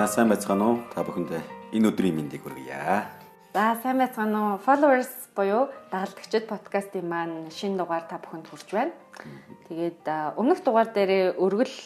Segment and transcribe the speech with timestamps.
[0.00, 0.76] За сайн байцгаана уу?
[0.88, 3.04] Та бүхэндээ энэ өдрийн мэндийг хүргье.
[3.52, 4.60] За сайн байцгаана уу?
[4.64, 8.96] Followers буюу дагалдагчид подкастын маань шинэ дугаар та бүхэнд хүрч байна.
[9.68, 10.08] Тэгээд
[10.40, 11.76] өмнөх дугаар дээр өргөл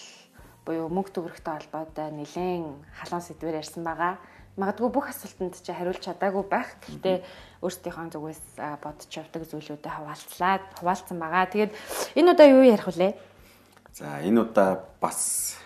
[0.62, 4.22] буюу мөнгө төгрөгтэй холбоотой нэлээд халуун сэдвээр ярьсан байгаа.
[4.62, 6.70] Магадгүй бүх асуултанд чи хариулж чадаагүй байх.
[6.86, 7.18] Гэхдээ
[7.66, 8.42] өөрсдийнхөө зүгээс
[8.78, 11.50] бодож явдаг зүйлүүдэд хаваалцлаа, хаваалцсан байгаа.
[11.50, 11.74] Тэгээд
[12.14, 13.18] энэ удаа юу ярих вүлээ?
[13.90, 15.58] За энэ удаа бас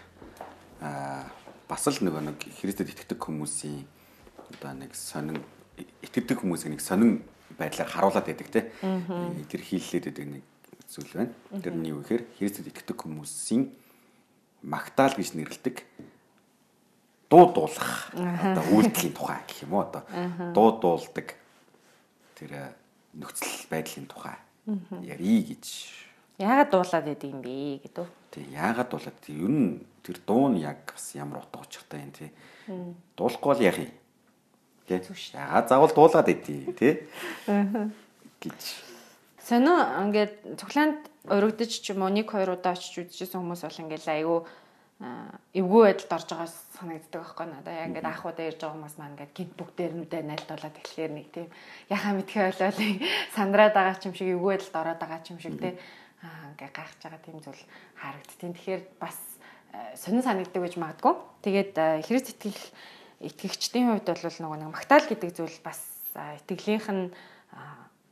[0.81, 1.29] аа
[1.69, 3.85] бас л нөгөө нэг Христэд итгэдэг хүмүүсийн
[4.57, 5.39] одоо нэг сонин
[5.77, 7.23] итгэдэг хүмүүсийн нэг сонин
[7.61, 8.73] байдлаар харуулад байдаг те.
[8.81, 10.45] Тэр хийллээд байдаг нэг
[10.89, 11.33] зүйл байна.
[11.61, 13.69] Тэр нь юу гэхээр Христэд итгэдэг хүмүүсийн
[14.65, 15.85] магтаал гэж нэрлэдэг
[17.29, 20.03] дуу дуулах одоо үйлдэлийн тухай гэх юм уу одоо
[20.57, 21.37] дуу дуулдаг
[22.35, 22.73] тэр
[23.13, 24.37] нөхцөл байдлын тухай
[25.05, 25.65] ярий гэж
[26.41, 28.07] яагаад дуулаад байдаг юм бэ гэдэг.
[28.31, 32.31] Тий яагаад дуулаад ер нь тэр дуу нь яг бас ямар утга учиртай юм тий.
[33.17, 33.93] Дуулахгүй бол яах юм?
[34.89, 35.01] Тий.
[35.33, 37.09] Яагаад заавал дуулаад идэв тий.
[38.41, 38.63] гэж.
[39.43, 44.07] Сонио ингээд цоглаанд урагдаж ч юм уу нэг хоёр удаа очиж үзчихсэн хүмүүс бол ингээд
[44.07, 44.41] айгүй
[45.55, 47.75] эвгүй байдалд орж байгаа санагддаг байхгүй надаа.
[47.81, 51.27] Яг ингээд ах удаа ирж байгаа хүмүүс маань ингээд гинт бүгдээр нүдэ найлтуулаад эхлэхээр нэг
[51.31, 51.49] тийм
[51.87, 52.79] яхаа мэдхээ болоод
[53.37, 55.75] сандраад байгаа ч юм шиг эвгүй байдалд ороод байгаа ч юм шиг тий.
[56.19, 57.63] Аа ингээд гайхаж байгаа тийм зүйл
[57.95, 58.55] харагдтiin.
[58.59, 59.19] Тэгэхээр бас
[59.95, 61.15] сонин санагддаг гэж магадгүй.
[61.47, 61.75] Тэгээд
[62.07, 62.59] Христ итгэх
[63.23, 65.79] итгэгчдийн хувьд бол нөгөө нэг магтаал гэдэг зүйл бас
[66.43, 67.15] итгэлийнх нь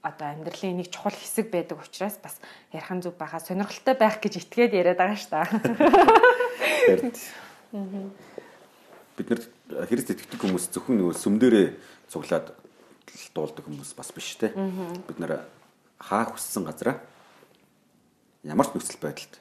[0.07, 2.39] одоо амьдралын нэг чухал хэсэг байдаг учраас бас
[2.71, 5.51] ярхан зүг байхаа сонирхолтой байх гэж итгээд яриад байгаа шүү дээ.
[9.19, 9.43] Бид нар
[9.91, 11.67] Христ итгэдэг хүмүүс зөвхөн нөгөө сүмдэрээ
[12.07, 12.55] цуглаад
[13.35, 14.55] дуулдаг хүмүүс бас биш те.
[14.55, 15.51] Бид нар
[15.99, 17.03] хаа хүссэн газараа
[18.43, 19.35] ямар ч нөхцөл байдалд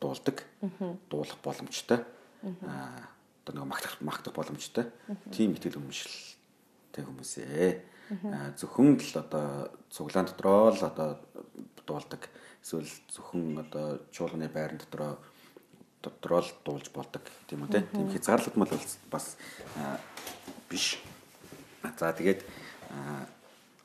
[0.00, 0.44] дуулдаг.
[1.10, 2.04] Дуулах боломжтой.
[2.62, 3.08] Аа
[3.48, 4.92] одоо нэг магтах магтах боломжтой.
[5.32, 7.70] Тийм итгэл үнэмшилтэй хүмүүсээ.
[8.28, 11.18] Аа зөвхөн л одоо цуглаан дотроо л одоо
[11.86, 12.28] дуулдаг.
[12.62, 15.18] Эсвэл зөвхөн одоо чуулганы байран дотроо
[16.02, 18.70] дотроо л дуулж болдог тийм үү тийм хязгаарлагдмал
[19.10, 19.36] бас
[20.70, 21.00] биш.
[21.82, 22.44] За тэгээд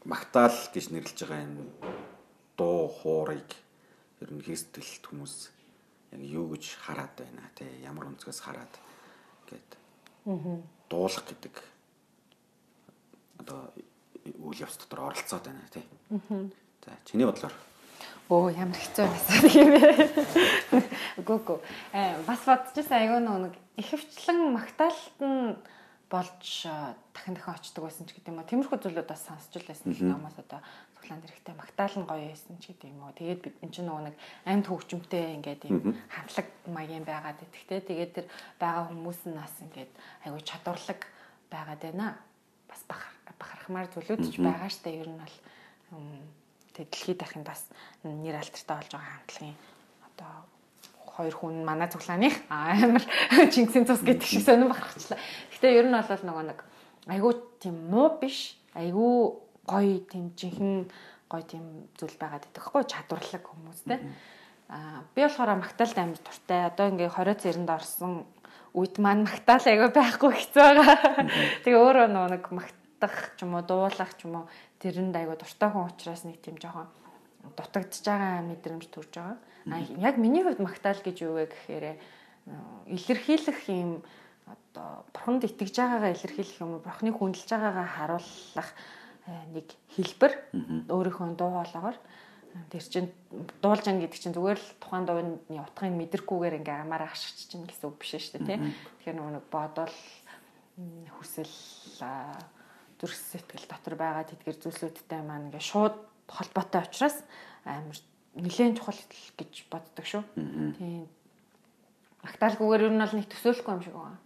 [0.06, 1.64] магтаал гэж нэрлэж байгаа энэ
[2.58, 3.50] дуу хуурыг
[4.24, 5.36] ер нь хийсдэлт хүмүүс
[6.16, 8.74] яг юу гэж хараад байна те ямар өнцгөөс хараад
[9.52, 9.70] гээд
[10.88, 11.56] дуулах гэдэг
[13.44, 13.68] одоо
[14.24, 15.84] үйл явц дотор оролцоод байна те.
[16.86, 17.52] За чиний бодлоор
[18.32, 19.80] Оо ямар хэцүү байсан юм бэ?
[21.20, 21.60] Үгүй.
[21.92, 25.60] Э бас бодчихсан айгүй нэг ихэвчлэн магтаалт нь
[26.08, 26.40] болж
[27.12, 28.48] дахин дахин очдөг байсан ч гэдэг юм уу.
[28.48, 30.64] Тиймэрхүү зүйлүүд бас сонсч байсан намаас одоо
[31.04, 33.12] цуглаанд эрэхтэй магтаал нь гоё байсан ч гэдэг юм уу.
[33.12, 34.16] Тэгээд бид энэ чинь нөгөө нэг
[34.48, 37.84] амьд хөгжмөнтэй ингээд юм хамтлаг маягийн байгаад итгэхтэй.
[37.84, 39.92] Тэгээд тэр байгаа хүмүүс нь бас ингээд
[40.24, 41.02] айгүй чадварлаг
[41.52, 42.08] байгаад байна.
[42.72, 45.36] Бас бахархмаар зүйлүүд ч байгаа штэ ер нь бол
[46.72, 47.68] тэг дэлхийд дахин бас
[48.08, 49.58] нэр алтартай болж байгаа хамтлагийн
[50.08, 50.32] одоо
[51.20, 53.04] хоёр хүн манай цуглааных амар
[53.52, 55.20] Чингисийн цус гэдэг шиг сонирн бахархчлаа.
[55.52, 56.60] Гэтэ ер нь бол нөгөө нэг
[57.12, 58.56] айгүй тийм муу биш.
[58.74, 60.88] Айгүй гоё тийм жинхэнэ
[61.32, 61.66] гоё тийм
[61.98, 64.00] зүйл байгаад идэх хгүй чадварлаг хүмүүстэй.
[64.70, 66.60] Аа би болохоор магтаалд амар дуртай.
[66.70, 68.26] Одоо ингээ 20 цэрэнд орсон
[68.74, 71.30] үед маань магтаал айгүй байхгүй хэцүү байгаа.
[71.64, 74.46] Тэгээ өөрөө нэг магтах ч юм уу дуулах ч юм уу
[74.82, 76.90] тэрэнд айгүй дуртай хүн учраас нэг тийм жоохон
[77.58, 79.38] дутагдж байгаа мэдрэмж төрж байгаа.
[79.72, 81.86] А яг миний хувьд магтаал гэж юу вэ гэхээр
[82.88, 84.04] илэрхийлэх юм
[84.48, 88.70] одоо бурханд итгэж байгаагаа илэрхийлэх юм бурхны хүндэлж байгаагаа харуулах
[89.28, 90.34] нэг хэлбэр
[90.92, 91.98] өөрийнхөө дуу хоолоогоор
[92.70, 93.08] тэр чин
[93.64, 97.90] дуулж ан гэдэг чинь зүгээр л тухайн дууны утгыг мэдрэхгүйгээр ингээ амаараа хашгич чинь гэсэн
[97.90, 98.60] үг биш шүү дээ тий.
[99.02, 99.96] Тэгэхээр нөгөө нэг бодол
[101.18, 101.56] хүсэл
[103.00, 105.98] зүрх сэтгэл дотор байгаа тэдгэр зүйлсүүдтэй маань ингээ шууд
[106.30, 107.26] холбоотой учраас
[107.66, 107.98] амар
[108.38, 109.02] нэлээд чухал
[109.38, 110.24] гэж боддог шүү.
[110.78, 111.06] Тийм.
[112.24, 114.20] Магтаалгүйгээр ер нь бол нэг төсөөлөхгүй юм шиг байна.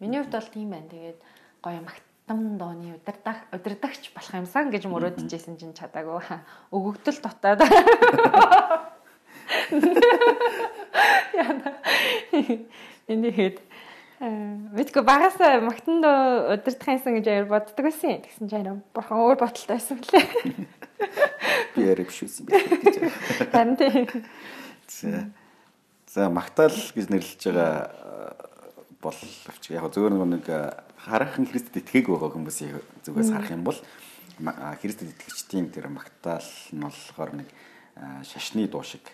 [0.00, 0.88] Миний хувьд бол тийм байна.
[0.88, 1.18] Тэгээд
[1.64, 6.24] гоё магт там дооны удирдах удирдахч болох юмсан гэж мөрөөдөжсэн чинь чадаагүй.
[6.74, 7.60] Өгөгдөл дотоод.
[11.36, 11.68] Яна.
[13.08, 13.60] Энэ хэд
[14.24, 19.76] мэдгүй багасаа магтанд удирдах юмсан гэж аяар боддог байсан тэгсэн чинь арай бурхан өөр боталтай
[19.76, 20.24] байсан лээ
[21.76, 23.04] би ярив шүүсэн гэж
[23.52, 24.24] харин тийм
[24.88, 25.28] за.
[26.08, 27.90] За магтаал гэж нэрлэж байгаа
[29.02, 30.46] боловч яг зөвөр нэг
[31.04, 33.78] хараахан Христэд итгээгүй байгаа хүмүүсийн зүгээс харах юм бол
[34.80, 37.48] Христэд итгэгчдийн тэр магтаал нь болохоор нэг
[38.24, 39.04] шашны дуу шиг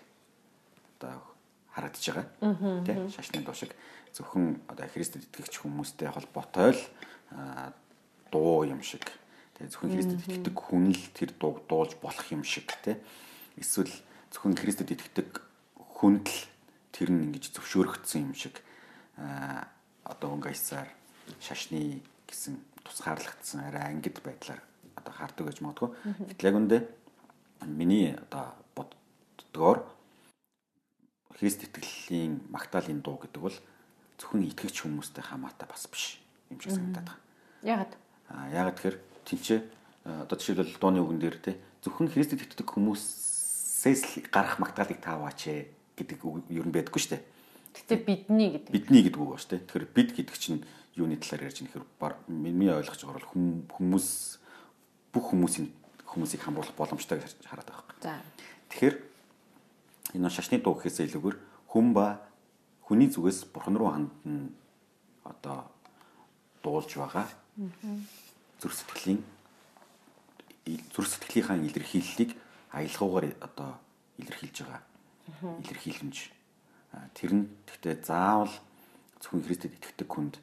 [0.96, 1.19] одоо
[1.75, 2.26] харагдаж байгаа.
[2.87, 3.75] Тэ шашны дуу шиг.
[4.14, 6.82] зөвхөн одоо Христэд итгэгч хүмүүстэй холбоотой л
[8.31, 9.06] дуу юм шиг.
[9.58, 12.98] Тэгээ зөвхөн Христэд итгэдэг хүн л тэр дууг дуулж болох юм шиг те
[13.58, 13.90] эсвэл
[14.34, 15.31] зөвхөн Христэд итгэдэг
[15.78, 16.40] хүнд л
[16.90, 18.58] тэр нь ингэж зөвшөөрөгдсөн юм шиг.
[20.02, 20.90] Одоо өнгөйсаар
[21.38, 24.61] шашны гэсэн тусгаарлагдсан арай ангид байдлаар
[24.97, 25.91] одоо хардаг гэж магадгүй.
[26.35, 26.79] Гэтэл яг үндэ
[27.67, 29.87] миний одоо боддгоор
[31.41, 33.56] Христ итгэлийн магтаалын дуу гэдэг бол
[34.21, 36.21] зөвхөн итгэгч хүмүүстэй хамаатай бас биш
[36.53, 37.23] юм шиг санагдаад байна.
[37.65, 37.93] Яагаад?
[38.29, 39.61] Аа яагаад тэгэхээр тэнцээ
[40.05, 46.19] одоо жишээлбэл дууны үгэн дээр те зөвхөн Христэд итгэдэг хүмүүсээс л гарах магтаалыг тааваач гэдэг
[46.25, 47.25] үг ер нь байдаггүй шүү дээ.
[47.73, 48.71] Гэтэ бидний гэдэг.
[48.75, 49.65] Бидний гэдэг үг ба шүү дээ.
[49.65, 50.61] Тэгэхээр бид гэдэг чинь
[50.96, 51.84] юуны талаар ярьж нэхэр
[52.28, 53.31] миний ойлгож байгаа бол
[53.70, 54.08] хүмүүс
[55.12, 55.69] бүх хүмүүсийн
[56.06, 58.02] хүмүүсийг хамруулах боломжтой гэж хараад байгаа юм.
[58.02, 58.19] За.
[58.70, 58.96] Тэгэхээр
[60.19, 61.38] энэ шашны дуу гэхээсээ илүүгээр
[61.70, 62.19] хүн ба
[62.82, 64.50] хүний зүгээс бурхан руу хандна
[65.22, 65.70] одоо
[66.62, 67.26] дуулж байгаа.
[68.58, 69.22] Зүрх сэтгэлийн
[70.90, 72.34] зүрх сэтгэлийнхаа илэрхийллийг
[72.75, 73.78] аялгаугаар одоо
[74.19, 74.82] илэрхийлж байгаа.
[75.62, 76.16] Илэрхийлэмж.
[77.14, 78.50] Тэр нь гэхдээ заавал
[79.22, 80.42] зөвхөн Христэд итгэдэг хүнд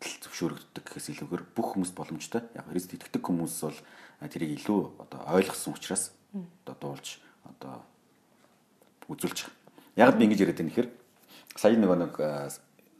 [0.00, 2.42] зөвшөөрөгддөг гэхээс илүүгээр бүх хүмүүст боломжтой.
[2.56, 3.78] Яг Христ итгэдэг хүмүүс бол
[4.24, 6.12] тэрийг илүү одоо ойлгосон учраас
[6.64, 7.84] одоо дуулж одоо
[9.12, 10.08] үзүүлж байгаа.
[10.08, 10.88] Яг би ингэж яриад байна гэхээр
[11.56, 12.14] сая нөгөө нэг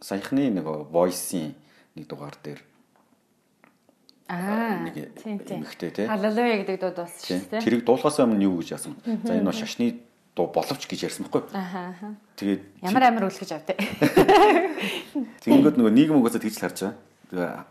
[0.05, 1.57] саяхны нөгөө voice-ийн
[1.97, 2.61] нэг дугаар дээр
[4.31, 6.07] Аа нэг эмхтэй тий.
[6.07, 7.65] Халалуя гэдэг дууд болсон шүү дээ.
[7.65, 8.95] Тэрийг дуулахаас өмнө юу гэж яасан?
[9.27, 9.99] За энэ шашны
[10.41, 11.45] дуу боловч гэж ярьсан байхгүй.
[11.53, 12.17] Аа.
[12.41, 13.77] Тэгээд ямар амар үлгэж автай.
[15.45, 16.79] Тэгэнгүүт нөгөө нийгэм угаасаа тэгж л харж
[17.29, 17.69] байгаа.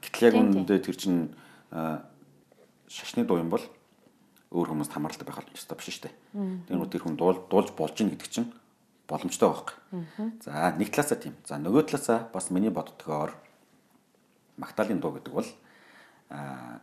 [0.00, 1.36] Гэтэл яг үүндээ тэр чин
[2.88, 3.64] шашны дуу юм бол
[4.56, 6.14] өөр хүмүүст хамааралтай байх ёстой биш шүү дээ.
[6.72, 8.48] Тэгэнгүүт тэр хүн дуулж болж гин гэдэг чинь
[9.04, 9.76] боломжтой байхгүй.
[10.40, 11.36] За нэг талаасаа тийм.
[11.44, 13.36] За нөгөө талаасаа бас миний боддгоор
[14.56, 15.48] магтаалын дуу гэдэг бол
[16.32, 16.80] аа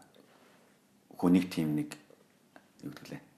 [1.18, 1.98] хүнийг тийм нэг
[2.86, 3.29] юу гэдэг лээ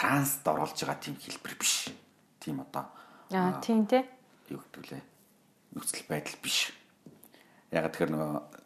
[0.00, 1.92] транст оруулж байгаа тийм хэлбэр биш.
[2.40, 2.88] Тийм одоо
[3.30, 4.02] Аа тийм тий.
[4.48, 5.02] юу гэдэг лээ
[5.76, 6.72] нөхцөл байдал биш.
[7.70, 8.60] Яг тэгэхээр нөгөө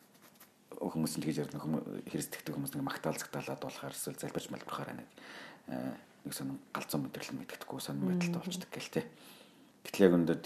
[0.81, 5.09] хүмүүс нь тэгж ярьдаг хүмүүс хэрэгсдэгдэг хүмүүс нэг магтаал цагтаалаад болохоор эсвэл залбирч малбарахаар нэг
[6.25, 9.07] нэг сонин галзуу мэдрэл мэддэхгүй сонин байдалтай болчдөг гэл тээ.
[9.85, 10.39] Гэтэл яг өндөр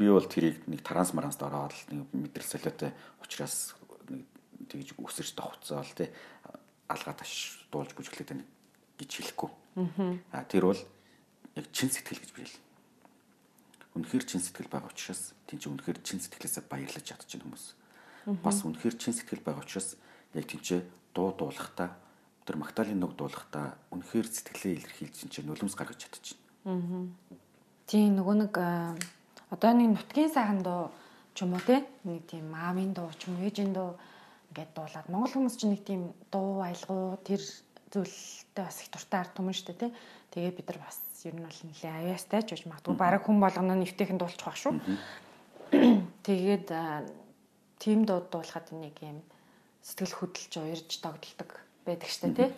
[0.00, 3.76] би бол тэрийг нэг транс маранст ороод нэг мэдрэл солиотой учраас
[4.08, 4.24] нэг
[4.72, 6.08] тэгж өсөрч давхцаал тээ
[6.88, 8.44] алгаа таш дуулж бүжиглээд байна
[8.96, 9.50] гэж хэлэхгүй.
[9.76, 10.80] Аа тэр бол
[11.56, 12.48] яг чин сэтгэл гэж бий.
[13.96, 17.66] Үнэхээр чин сэтгэл байгаа учраас тийч үнэхээр чин сэтгэлээсээ баярлаж чадчихна хүмүүс.
[18.44, 19.96] Бас үнэхээр чин сэтгэл байгаа учраас
[20.36, 21.96] яг тийч дуу дуулахдаа
[22.44, 27.08] тэр магтаалын нүг дуулахдаа үнэхээр сэтгэлээ илэрхийлж чинь нулимс гаргаж чадчихна.
[27.86, 28.54] Тийм нөгөө нэг
[29.52, 30.88] одоо нэг нутгийн сайхан дуу
[31.36, 33.96] ч юм уу те нэг тийм маамын дуу ч юм уу ээжийн дуу
[34.52, 37.40] ингээд дуулаад монгол хүмүүс ч нэг тийм дуу аялгуу тэр
[37.91, 39.91] зүйлтэй бас их дуртай ард түмэн шүү дээ тий.
[40.31, 43.75] Тэгээ бид нар бас ер нь бол нэлээ аяастай ч гэж магадгүй бараг хүн болгоно
[43.79, 44.73] нэвтэйхэн дуулчих واخ шүү.
[46.27, 46.67] Тэгээд
[47.79, 49.23] тим дууд дуулахад нэг юм
[49.81, 51.49] сэтгэл хөдлөж уярж тогтолдог
[51.87, 52.49] байдаг штэ тий.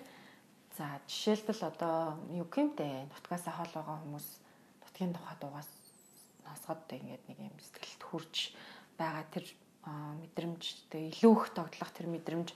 [0.77, 4.27] За жишээлбэл одоо юу гэмтэй нутгасаа хол байгаа хүмүүс
[4.81, 5.69] нутгийн тухай дуугаас
[6.47, 8.35] насгад ингээд нэг юм сэтгэлд хурж
[8.97, 9.45] байгаа тэр
[10.23, 12.49] мэдрэмж тэгээ илүү их тогтлох тэр мэдрэмж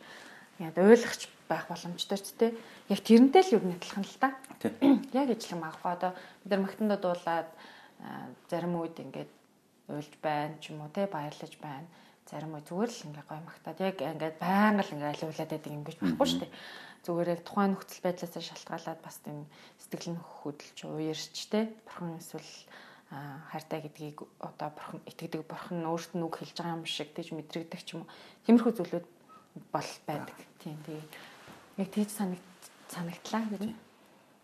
[0.58, 2.50] яа ойлгохч байх боломжтой ч тий.
[2.90, 4.36] Яг тэрнтэй л юу нэтлэх нь л та.
[5.16, 6.12] Яг ижлэг магадгүй одоо
[6.44, 7.48] бид нар магтандаа дуулаад
[8.50, 9.30] зарим үед ингээд
[9.88, 11.88] уйлж байна ч юм уу тий баярлаж байна.
[12.28, 15.84] Зарим үе зүгээр л ингээ гой магтаад яг ингээд байнга л ингээ алиулаад байдаг юм
[15.86, 16.52] гэж байхгүй шүү дээ.
[17.08, 19.38] Зүгээр яг тухайн нөхцөл байдлаас шалтгаалаад бас тийм
[19.80, 21.64] сэтгэл нь хөдөлж уярч тий.
[21.88, 22.52] Бурхан эсвэл
[23.08, 27.80] хайртай гэдгийг одоо бурхан итгэдэг бурхан өөрт нь үг хэлж байгаа юм шиг тийж мэдрэгдэх
[27.80, 28.12] ч юм уу.
[28.44, 29.06] Тиймэрхүү зүйлүүд
[29.54, 30.36] бол байдаг.
[30.58, 31.12] Тийм тэгээд
[31.78, 32.42] яг тийж санагд
[32.88, 33.72] санагдлаа гэдэг.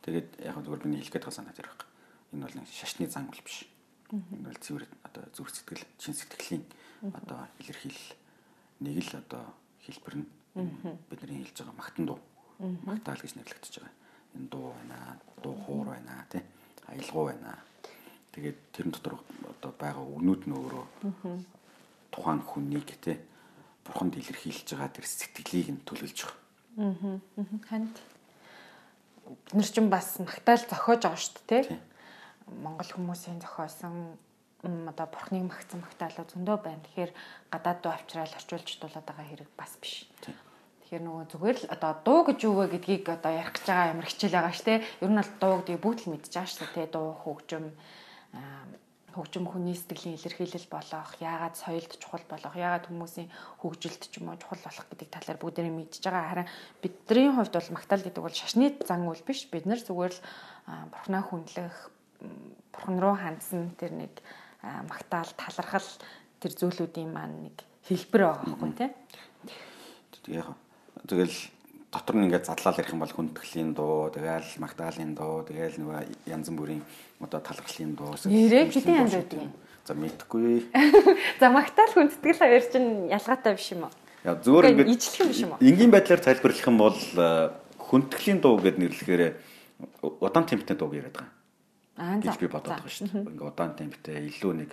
[0.04, 1.76] Тэгээд яг зүгээр миний хэлэх гээд санаад ирэх.
[2.32, 3.66] Энэ бол нэг шашны зан үл биш.
[4.12, 6.64] Энэ бол цэвэр одоо зүрх сэтгэл, чин сэтгэлийн
[7.14, 8.10] одоо илэрхийлэл
[8.80, 9.44] нэг л одоо
[9.86, 10.26] хэлбэр нь
[11.08, 12.20] бидний хэлж байгаа магтан дуу.
[12.58, 13.94] Магтаал гэж нэрлэгдэж байгаа.
[14.36, 16.42] Энэ дуу байна, дуу хуур байна тий.
[16.86, 17.58] Аялгау байна.
[18.32, 19.18] Тэгээд тэрэн дотор
[19.48, 20.84] одоо байгаа өгнүүд нь өөрөө
[22.12, 23.18] тухайн хүнийг тий
[23.84, 26.40] бурханд илэрхийлж байгаа тэр сэтгэлийг нь төлөвлөж байгаа.
[26.80, 27.20] Аа.
[27.68, 27.94] Ханд
[29.24, 31.64] бид нар ч бас магтаал зохиож байгаа шүү дээ?
[32.64, 34.16] Монгол хүмүүсийн зохиосон
[34.64, 36.84] одоо бурхныг магтсан магтаалаа зөндөө байна.
[36.84, 37.12] Тэгэхээр
[37.52, 40.08] гадаад дуу авчраал орчуулж дуулаад байгаа хэрэг бас биш.
[40.24, 44.08] Тэгэхээр нөгөө зүгээр л одоо дуу гэж юу вэ гэдгийг одоо ярих гэж байгаа ямар
[44.08, 44.84] хичээл байгаа ш тэ.
[45.04, 46.88] Ер нь бол дуу гэдгийг бүгд л мэдж байгаа ш тэ.
[46.88, 47.64] Дуу хөгжим
[49.14, 53.30] хөгжим хүний сэтгэлийн илэрхийлэл болох, яагаад соёлд чухал болох, яагаад хүмүүсийн
[53.62, 56.30] хөгжилд ч юм уу чухал болох гэдэг талаар бүгдээрээ мэдж байгаа.
[56.30, 56.48] Харин
[56.82, 59.46] бидний хувьд бол магтаал гэдэг бол шашны зан үйл биш.
[59.46, 60.20] Бид нар зүгээр л
[60.90, 61.76] бурхнаа хүндлэх,
[62.74, 64.12] бурхан руу хандсан тэр нэг
[64.60, 65.88] магтаал, талархал
[66.42, 67.56] тэр зүйлүүдийн маань нэг
[67.86, 68.90] хэлбэр байгаа байхгүй тий.
[70.34, 70.56] Яг
[71.06, 71.36] тэгэл
[71.94, 76.48] дотор нь ингээд задлал ярих юм бол хүндэтгэлийн дуу, тэгэл магтаалын дуу, тэгэл нөгөө янз
[76.50, 76.82] бүрийн
[77.24, 78.14] одоо талархлын дуу.
[78.24, 79.52] Нэрээ хэдийн янз байдаг юм.
[79.84, 80.68] За мэдхгүй.
[81.40, 83.92] За магтаал хүндэтгэл хоёр чинь ялгаатай биш юм уу?
[84.24, 85.60] Яа зүгээр ингээд ижлэх юм биш юм уу?
[85.60, 87.00] Энгийн байдлаар тайлбарлах юм бол
[87.76, 89.22] хүндэтгэлийн дуу гэд нэрлэхээр
[90.24, 92.24] удаан темптэй дуу яриад байгаа.
[92.24, 93.28] Гэж би бодоод байгаа шүү дээ.
[93.28, 94.70] Ингээ удаан темптэй илүү нэг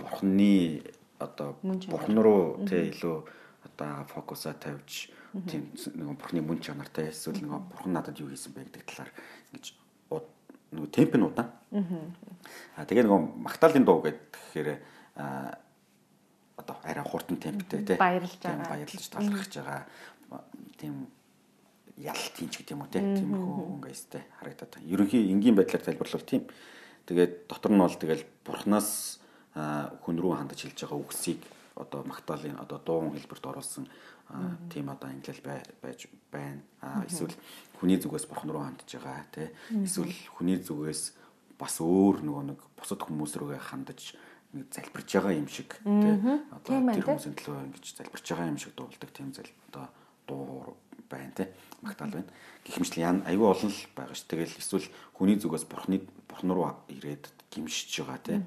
[0.00, 0.82] бурхны
[1.20, 3.16] одоо бурхан руу тий илүү
[3.68, 5.12] одоо фокусаа тавьж
[5.48, 9.12] тийм нэг бурхны мөн чанартай эсвэл нэг бурхан надад юу хийсэн бэ гэдэг талаар
[9.52, 9.66] ингэж
[10.72, 11.50] нэг темп нь удаан.
[12.76, 14.78] Аа тэгээ нэг магтаалын дуу гэхээр
[16.56, 18.68] одоо арай хурдан темптэй тий баярлж байгаа.
[18.70, 19.84] Баярлж талархаж байгаа.
[20.78, 21.08] Тийм
[21.96, 24.90] ялт хийж гэдэг юм уу тий тиймэрхүү өнгөстэй харагдаад байна.
[24.92, 26.46] Ерөнхий энгийн байдлаар тайлбарлавал тийм.
[27.06, 29.20] Тэгээд дотор нь бол тэгэл бурхнаас
[29.54, 31.40] хүн рүү хандаж хэлж байгаа үгсийг
[31.74, 33.88] одоо магтаалын одоо дуун хэлбэрт оруулсан
[34.70, 35.34] тийм одоо англи
[35.82, 36.62] байж байна.
[37.06, 37.34] Эсвэл
[37.80, 39.48] хүний зүгээс бурхан руу хандж байгаа тий.
[39.74, 41.14] Эсвэл хүний зүгээс
[41.58, 44.14] бас өөр нөгөө нэг бусад хүмүүс рүүгээ хандаж
[44.54, 46.14] нэг залбирж байгаа юм шиг тий.
[46.54, 49.86] Одоо тэр хүмүүсийн төлөө ингэж залбирж байгаа юм шиг дуулдаг тийм зал одоо
[50.26, 50.76] дуу
[51.10, 51.48] байна тий.
[51.82, 52.30] Магтаал байна.
[52.64, 54.24] Гэх мэт ян аюу олон л байгаа ш.
[54.30, 54.86] Тэгэл эсвэл
[55.18, 58.38] хүний зүгээс бурхны бурхан руу ирээд гимшиж байгаа тий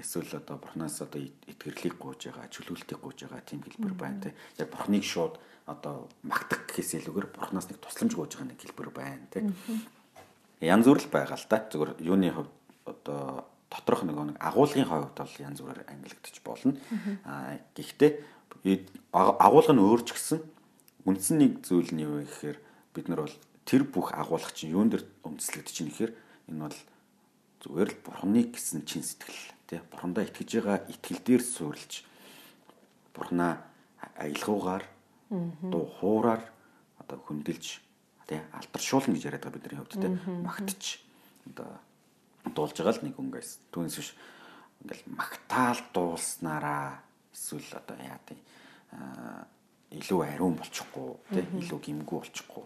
[0.00, 4.34] эсвэл одоо бурхнаас одоо итгэрлийг гуйж байгаа, чөлөөлтийг гуйж байгаа тийм хэлбэр байна те.
[4.58, 9.26] Яг бурхныг шууд одоо магтах гэхээс илүүгээр бурхнаас нэг тусламж гуйж байгаа нэг хэлбэр байна
[9.30, 9.46] те.
[10.60, 11.58] Янз бүр л байгаа л да.
[11.70, 12.52] Зүгээр юуны хувьд
[12.86, 16.76] одоо доторх нэг нэг агуулгын хувьд бол янз бүрээр ангилагдчих болно.
[17.24, 18.10] Аа гэхдээ
[19.14, 20.38] агуулга нь өөр ч гэсэн
[21.08, 22.58] үндсэн нэг зүйл нь юу вэ гэхээр
[22.94, 26.12] бид нар бол тэр бүх агуулга чинь юун дээр үндэслэгдэж чинь гэхээр
[26.52, 26.78] энэ бол
[27.62, 29.80] зүгээр л бурхныг гэсэн чин сэтгэл тий.
[29.90, 32.02] Бурхандаа итгэж байгаа итгэл дээр суурилж
[33.14, 33.62] бурхнаа
[34.18, 34.84] аялгаугаар
[35.30, 36.42] дуу хуураар
[36.98, 37.64] одоо хөндлөж
[38.26, 40.10] тий алтаршуулна гэж яриад байгаа бидний хувьд тий.
[40.42, 40.84] Магтж
[41.46, 41.70] одоо
[42.50, 44.10] дуулж байгаа л нэг өнгөс түүнээс биш
[44.82, 46.98] ингээл магтаал дуулснараа
[47.30, 48.38] эсвэл одоо яа тий
[50.02, 52.64] илүү ариун болчихгүй тий илүү гимгүү болчихгүй.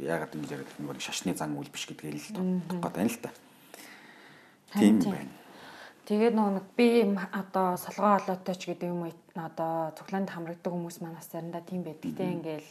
[0.00, 2.40] Яагаад ингэж яриад нэг шашны зан үйл биш гэдгийг л
[2.72, 3.30] бодох гээд байна л та.
[4.72, 5.32] Тийм байна.
[6.08, 6.88] Тэгээд нөгөө нэг би
[7.36, 12.16] одоо солгоо олоотой ч гэдэг юм уу одоо цоглоонд хамрагддаг хүмүүс манаас заримдаа тийм байдаг
[12.16, 12.70] те ингээл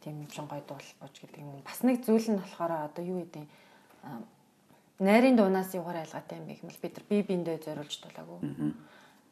[0.00, 1.60] тийм чин гой дуулбож гэдэг юм.
[1.60, 3.44] Бас нэг зүйл нь болохоор одоо юу гэдэг
[5.04, 8.40] найрын дуунаас югаар айлгатай юм бэ гэмэл бид нар бие биендээ зориулж дуулаагүй.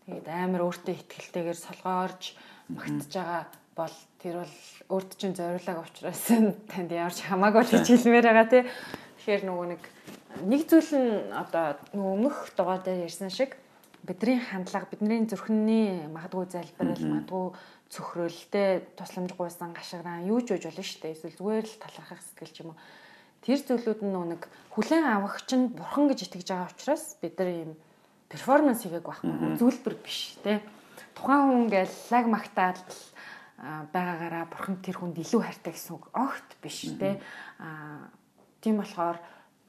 [0.05, 2.23] Тэгээд амар өөртөө ихтгэлтэйгээр солгоорж
[2.69, 3.43] магтж байгаа
[3.81, 4.55] бол тэр бол
[4.93, 6.23] өөрт чинь зориулааг учраас
[6.71, 8.63] танд ямарч хамаагүй л гэж хэлмээр байгаа тий.
[9.25, 9.83] Тэгэхээр нөгөө нэг
[10.47, 13.59] нэг зүйл нь одоо өмнөх дугаар дээр ярьсан шиг
[14.07, 17.47] бидний хандлага бидний зүрхний магадгүй залбирал магадгүй
[17.91, 21.15] цөхрөлтэй тусламж гуйсан гашгараа юу ч үж болно шүү дээ.
[21.19, 22.79] Эсвэл зүгээр л талархах сэтгэл ч юм уу.
[23.43, 27.73] Тэр зүйлүүд нь нэг хүлэн авахч нь бурхан гэж итгэж байгаа учраас бид нар ийм
[28.31, 30.63] перформанс хийгээг байхгүй зүйлбэр биш те.
[31.19, 32.81] Тухайн хүн ингээл лаг магтаал
[33.91, 37.19] байгаагаараа бурхан тэр хүнд илүү хайртай гэсэн үг огт биш те.
[37.59, 38.07] А
[38.63, 39.19] тийм болохоор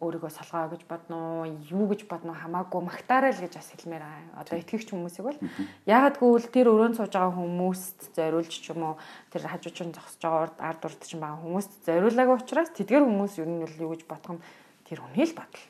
[0.01, 4.41] өөрийгөө салгаа гэж бодно уу юу гэж бодно хамаагүй магтаарай л гэж бас хэлмээр аа.
[4.41, 5.39] Одоо итгэгч хүмүүсийг бол
[5.85, 8.95] ягаад гэвэл тэр өрөөнд сууж байгаа хүмүүст зориулж ч юм уу
[9.29, 13.61] тэр хажуучин зогсож байгаа ард урд ч байгаа хүмүүст зориулаагүй учраас тэдгэр хүмүүс ер нь
[13.61, 14.39] юу гэж бодох юм
[14.89, 15.65] тэр хүний л бодол.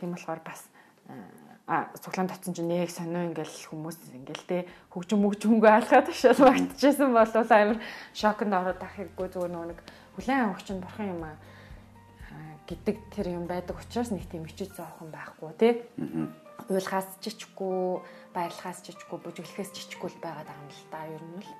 [0.00, 0.64] Тийм болохоор бас
[1.68, 4.58] а цуглаан татсан чинь нэг сонио ингээл хүмүүс ингээл те
[4.96, 7.78] хөгжим мөгжмөнгөө алхаад ташаал магтчихсан бол амар
[8.14, 9.78] шоконд ороод ахиггүй зүгээр нэг
[10.14, 11.36] хүлэн авах чинь бурхан юм аа
[12.66, 15.72] гэдэг тэр юм байдаг учраас нэг тийм ичиж зоохон байхгүй тий.
[16.66, 18.02] Уйлахаас чичгүй,
[18.34, 21.50] баярлахаас чичгүй, бүжиглэхээс чичгүй л байгаад байгаа юм л да ер нь л.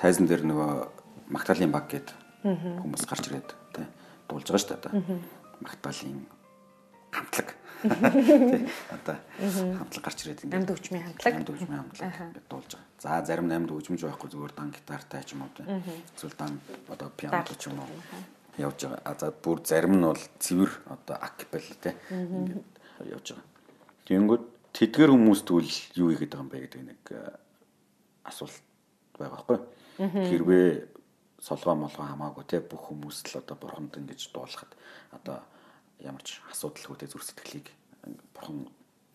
[0.00, 0.70] Тайзан дээр нөгөө
[1.30, 2.08] магтаалын баг гээд
[2.42, 3.86] хүмүүс гарч ирээд тий
[4.26, 4.92] дуулж байгаа шүү дээ одоо.
[5.60, 6.20] Магтаалын
[7.12, 7.48] хамтлаг
[7.80, 9.16] Одоо
[9.76, 11.34] хамтлаг гарч ирээд ингээд Амьд өвчмийн хамтлаг.
[11.36, 12.88] Амьд өвчмийн хамтлаг ингээд дуулж байгаа.
[13.00, 15.52] За зарим нь амьд өвчмж байхгүй зүгээр дан гитартай ч юм уу.
[16.16, 17.88] Эсвэл дан одоо пиано ч юм уу
[18.60, 19.16] явж байгаа.
[19.16, 22.64] За бүр зарим нь бол цэвэр одоо акапелл те ингээд
[23.08, 23.48] явж байгаа.
[24.04, 24.44] Тэгэнгүүт
[24.76, 27.32] тэдгэр хүмүүс тэгвэл юу хийгээд байгаа юм бэ гэдэг нэг э,
[28.28, 28.60] асуулт
[29.16, 29.58] байгаа байхгүй.
[30.00, 30.88] Хэрвээ
[31.40, 34.72] солгоо молгоо хамаагүй те бүх хүмүүс л одоо бурханд ингэж дуулахад
[35.12, 35.44] одоо
[36.00, 37.68] ямар ч асуудалгүй те зүрх сэтгэлийг
[38.32, 38.68] бурхан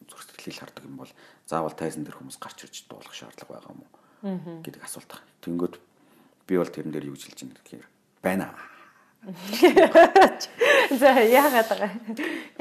[0.06, 1.12] зүрх сэтгэлийг хардаг юм бол
[1.50, 5.12] заавал тайзан дээр хүмүүс гарч ирж дуулах шаардлага байгаа юм уу гэдэг асуулт.
[5.42, 5.76] Тэнгүүд
[6.46, 7.86] би бол тэрэн дээр юу жилж байна гэхээр
[8.22, 8.54] байна.
[11.02, 11.92] За яагаад байгаа.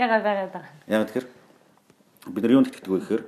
[0.00, 0.64] Яагаад байгаа.
[0.88, 1.28] Яг тэгэхээр
[2.33, 3.25] бид нар юунд итгэдэг вэ гэхээр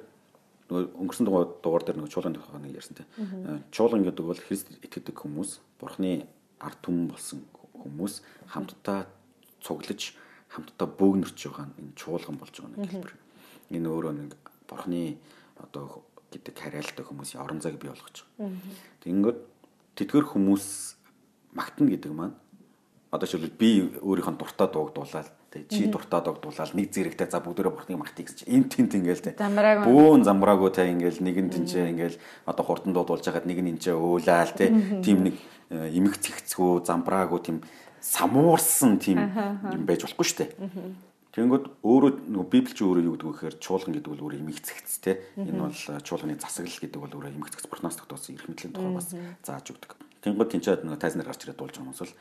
[0.66, 3.08] нөгөө өнгөрсөн дугаар дээр нөгөө чуулганы тухай нэг ярьсан тийм.
[3.70, 6.26] Чуулган гэдэг бол Христ итгэдэг хүмүүс, Бурхны
[6.58, 8.14] ард түмэн болсон хүмүүс
[8.50, 9.06] хамтдаа
[9.62, 10.16] цуглаж
[10.50, 13.14] хамтдаа бөөгнөрч байгаа энэ чуулган болж байгаа нэг хэлбэр.
[13.70, 14.32] Энэ өөрөө нэг
[14.66, 15.18] Бурхны
[15.62, 16.02] одоо
[16.34, 18.58] гэдэг хариалтай хүмүүсийн орон зайг бий болгож байгаа.
[19.06, 19.40] Тэгэнгүүт
[19.94, 20.66] тэдгэр хүмүүс
[21.54, 22.34] магтана гэдэг маань
[23.14, 23.70] одоо шилбэл би
[24.02, 28.28] өөрийнхөө дуртай дууг дуулаад тэг чи дуртай дууг дуулаад нэг зэрэгтэй за бүгдөө бурхныг магтъя
[28.28, 32.92] гэж эн тент ингээл Замбрааг бүүн замбраагүй тэг ингээл нэг нь тэнцээ ингээл одоо хурдан
[32.92, 34.70] дуудуулж хахад нэг нь энчээ өөлаал тэг
[35.00, 35.34] тийм нэг
[35.72, 37.58] э, эмх цэгцгүү замбраагүй тийм
[38.04, 39.18] самуурсан тийм
[39.72, 40.52] юм байж болохгүй шүү дээ.
[41.36, 44.92] Тэнгүүд өөрөө нөгөө библич өөрөө юу гэдэг вэ гэхээр чуулган гэдэг бол өөрөө эмх цэгц
[45.04, 48.72] те энэ бол э, чуулганы засаглал гэдэг бол өөрөө эмх цэгц бурхнаас тогтоосон эрх мэдлийн
[48.72, 49.12] тухай бас
[49.44, 50.00] зааж өгдөг.
[50.24, 52.14] Тэнгүүд тэнцээд нөгөө тайзнаар гарч ирээд дуулж байгаа хүмүүс бол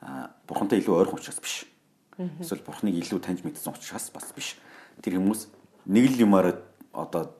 [0.00, 1.68] а, бурхантай илүү ойрхон учраас биш.
[2.18, 4.56] Эсвэл бурхныг илүү таньж мэдсэн учраас бас биш.
[5.02, 5.50] Тэр хүмүүс
[5.86, 6.60] нэг л юмараа
[6.92, 7.34] одоо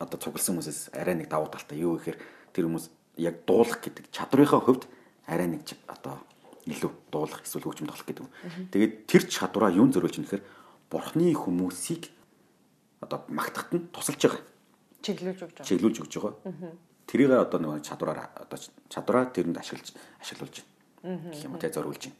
[0.00, 2.18] одоо цугласан хүмүүсээс арай нэг давуу талтай юу гэхээр
[2.56, 2.86] тэр хүмүүс
[3.20, 4.88] яг дуулах гэдэг чадрынхаа хувьд
[5.28, 6.16] арай нэг одоо
[6.64, 8.26] илүү дуулах эсвэл хөгжим тоглох гэдэг.
[8.72, 10.44] Тэгээд тэр чадвараа юун зориулж юм гэхээр
[10.88, 12.08] бурхны хүмүүсийг
[13.04, 14.42] одоо магтахад нь тусалж байгаа
[15.02, 15.66] чиглүүлж өгч байгаа.
[15.66, 16.34] чиглүүлж өгч байгаа.
[17.08, 20.56] Тэрийг одоо нэг чадвараар одоо чадвараа тэрэнд ашиглаж ашиглуулж
[21.02, 21.18] байна.
[21.32, 22.18] Гэх юм те зориулж байна.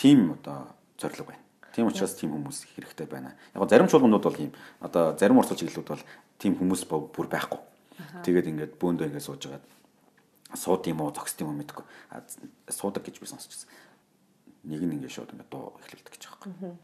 [0.00, 1.44] Тим одоо зорилго байна.
[1.76, 3.34] Тийм учраас тийм хүмүүс хэрэгтэй байна.
[3.54, 6.04] Яг зарим чуулганууд бол ийм одоо зарим урсгал чиглэлүүд бол
[6.40, 7.60] тийм хүмүүс бүр байхгүй.
[8.24, 9.60] Тэгээд ингээд бөөндөө ингээд сууж байгаа.
[10.56, 11.84] Сууд юм уу, зогс юм уу мэдгүй.
[12.10, 12.24] А,
[12.72, 13.68] Суудаг гэж би сонсчихсан.
[14.64, 16.78] Нэг нь ингээд шууд ингээд дуу эхлүүлдэг гэж байгаа юм.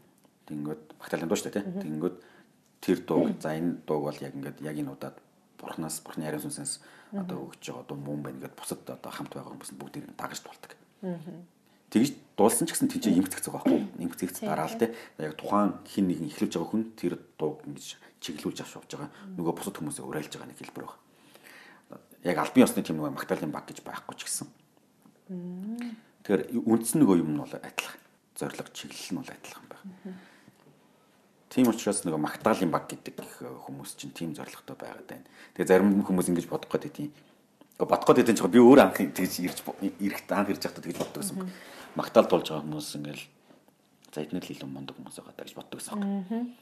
[0.46, 1.82] Тэнгүүд багтаалын дуу шүү дээ тийм.
[1.82, 2.16] Тэнгүүд
[2.84, 5.16] тэр дуу за энэ дууг бол яг ингээд яг энэ удаад
[5.58, 6.78] бурхнаас бурхны ариун сүнсээс
[7.16, 10.72] одоо өгч байгаа дуу мөн байна гэд бусад одоо хамт байгаа хүмүүс бүгдийг дагаж тулдаг
[11.96, 13.80] тэгж дуулсан ч гэсэн тэнцээ имгцэгцэх байхгүй.
[13.96, 18.60] Имгцэгц дараа л те яг тухайн хин нэг ихлүүлж байгаа хүн тэр дууг ингэж чиглүүлж
[18.60, 19.10] авч явж байгаа.
[19.40, 21.00] Нөгөө бусад хүмүүсээ урайлж байгаа нэг хэлбэр байна.
[22.28, 24.48] Яг албан ёсны тийм нэг магтаалын баг гэж байхгүй ч гэсэн.
[26.28, 28.00] Тэгэхээр үндсэн нөгөө юм нь бол адилхан.
[28.36, 30.20] Зорилго чиглэл нь бол адилхан байна.
[31.48, 33.16] Тийм учраас нөгөө магтаалын баг гэдэг
[33.64, 35.24] хүмүүс чинь тийм зорилготой байгаад байна.
[35.56, 37.08] Тэгээ зарим хүмүүс ингэж бодох гэдэг тийм
[37.80, 41.48] бодох гэдэг чинь би өөр анх тэгж ирж ирэхдээ анх ирж байхдаа тэгж боддог юм.
[41.96, 43.24] Магтаал дуулж байгаа хүмүүс ингээл
[44.12, 46.54] за эднэр л илүү мундаг хүмүүс байгаа гэж боддог гэсэн.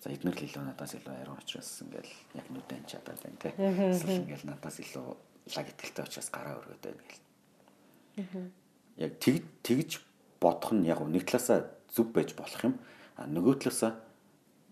[0.00, 3.52] За эднэр л илүү надаас илүү ариун учраас ингээл яг нүдэн чадаад байна те.
[3.52, 5.06] Эсвэл ингээл надаас илүү
[5.56, 7.20] лаг итгэлтэй учраас гараа өргөд байна гэл.
[8.96, 10.00] Яг тэг тэгж
[10.40, 12.74] бодох нь яг нэг талаасаа зүв байж болох юм.
[13.16, 13.92] А нөгөө талаасаа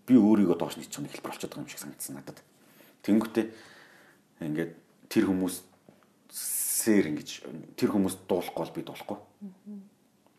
[0.07, 2.39] би өөрийгөө доош нийцэх нэг хэлбэр болчиход байгаа юм шиг санагдсан надад.
[3.03, 3.45] Тэнгүүтээ
[4.47, 4.71] ингээд
[5.11, 5.55] тэр хүмүүс
[6.31, 7.29] сэр ингэж
[7.75, 9.17] тэр хүмүүс дуулахгүй бол би дуулахгүй.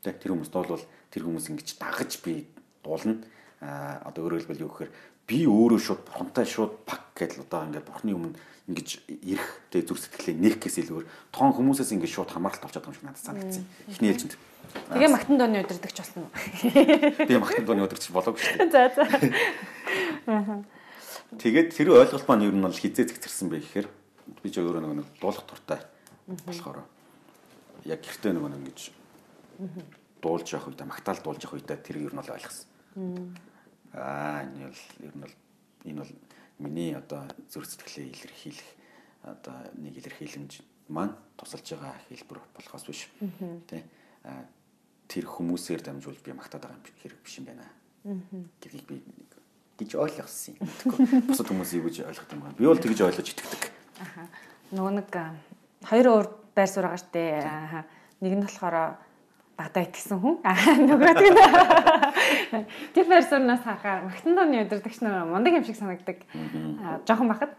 [0.02, 2.46] Тэ тэр хүмүүс дуулвал тэр хүмүүс ингэж дагаж би
[2.84, 3.20] дуулна.
[3.60, 4.92] Аа одоо өөрөөр хэлбэл юу гэхээр
[5.28, 9.98] би өөрөө шууд бурхантай шууд пак гэдэл одоо ингээд бурхны өмнө ингэж ирэх тэ зүр
[9.98, 13.64] сэтгэлээ нэхгээс илүүр тоон хүмүүсээс ингэж шууд хамааралт олцоод байгаа юм шиг надад санагдсан.
[13.88, 14.36] Эхний ээлжинд.
[14.92, 16.32] Тэгээ магтан дооны өдөрдөгч болсон уу?
[17.24, 18.72] Би магтан дууны өдөрч болоогүй шүү дээ.
[18.72, 19.04] За за.
[21.36, 23.88] Тэгээд тэр ойлголт маань ер нь бол хизээ зэгцэрсэн бэ гэхээр
[24.40, 25.80] би ч өөрөө нэг дуулах туртай
[26.24, 26.84] болохоор
[27.84, 28.92] яг гэртээ нэг ингэж
[30.22, 32.66] дуулж явах үедээ магтаал дуулж явах үедээ тэр ер нь бол ойлгосон.
[33.94, 35.34] Аа энэ бол ер нь бол
[35.84, 36.12] энэ бол
[36.58, 38.70] миний одоо зүрх сэтгэлээ илэрхийлэх
[39.22, 40.52] одоо нэг илэрхийлэмж
[40.88, 43.08] маань тусалж байгаа хэлбэр болохоос биш.
[43.70, 43.84] Тэ
[45.08, 47.66] тэр хүмүүсээр дамжуулж би магтаад байгаа юм хэрэг биш юм байна.
[48.60, 49.02] Гэдгийг би
[49.78, 50.66] гэж ойлгосон юм.
[51.30, 52.58] Бусад хүмүүс юу гэж ойлгох юм бэ?
[52.58, 53.62] Би бол тэгж ойлгож итгэдэг.
[54.02, 54.26] Аха.
[54.74, 55.08] Нөгөө нэг
[55.86, 57.22] хоёр өөр байр суурь байгаа штэ.
[57.46, 57.80] Аха.
[58.18, 58.98] Нэг нь болохоор
[59.58, 60.38] бадаа итгэсэн хүн.
[60.46, 61.34] Аа нөгөөд нь
[62.94, 66.22] тэр сууриас харахаар магтан дооны өдөрдөгч нар мундаг юм шиг санагдаг.
[67.02, 67.58] Жоохон бахад.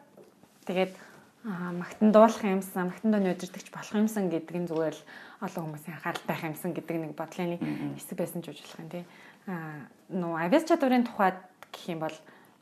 [0.63, 0.95] Тэгээд
[1.43, 5.03] магтан дуулах юмсан, магтан дооны өдөрдөгч болох юмсан гэдэг нь зүгээр л
[5.43, 7.59] олон хүмүүсийн анхааралтай байх юмсан гэдэг нэг бодлын
[7.99, 9.03] хэсэг байсан ч үжиглэх юм тий.
[9.51, 11.35] Аа нөө авиас чадварын тухайд
[11.67, 12.15] гэх юм бол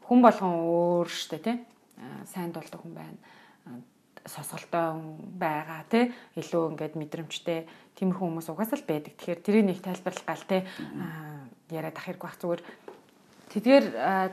[0.10, 1.58] хүн болгон өөр штэ тий.
[2.26, 3.18] Сайн дуулдаг хүн байна.
[4.28, 5.02] Сосголтой
[5.40, 6.12] байгаа тий.
[6.36, 9.16] Илүү ингээд мэдрэмжтэй тиймэрхүү хүмүүс угаасаа л байдаг.
[9.16, 10.62] Тэгэхээр тэрийг нэг тайлбарлах гал тий.
[11.72, 12.62] Яриад ах хэрэг бах зүгээр.
[13.48, 13.86] Тэдгээр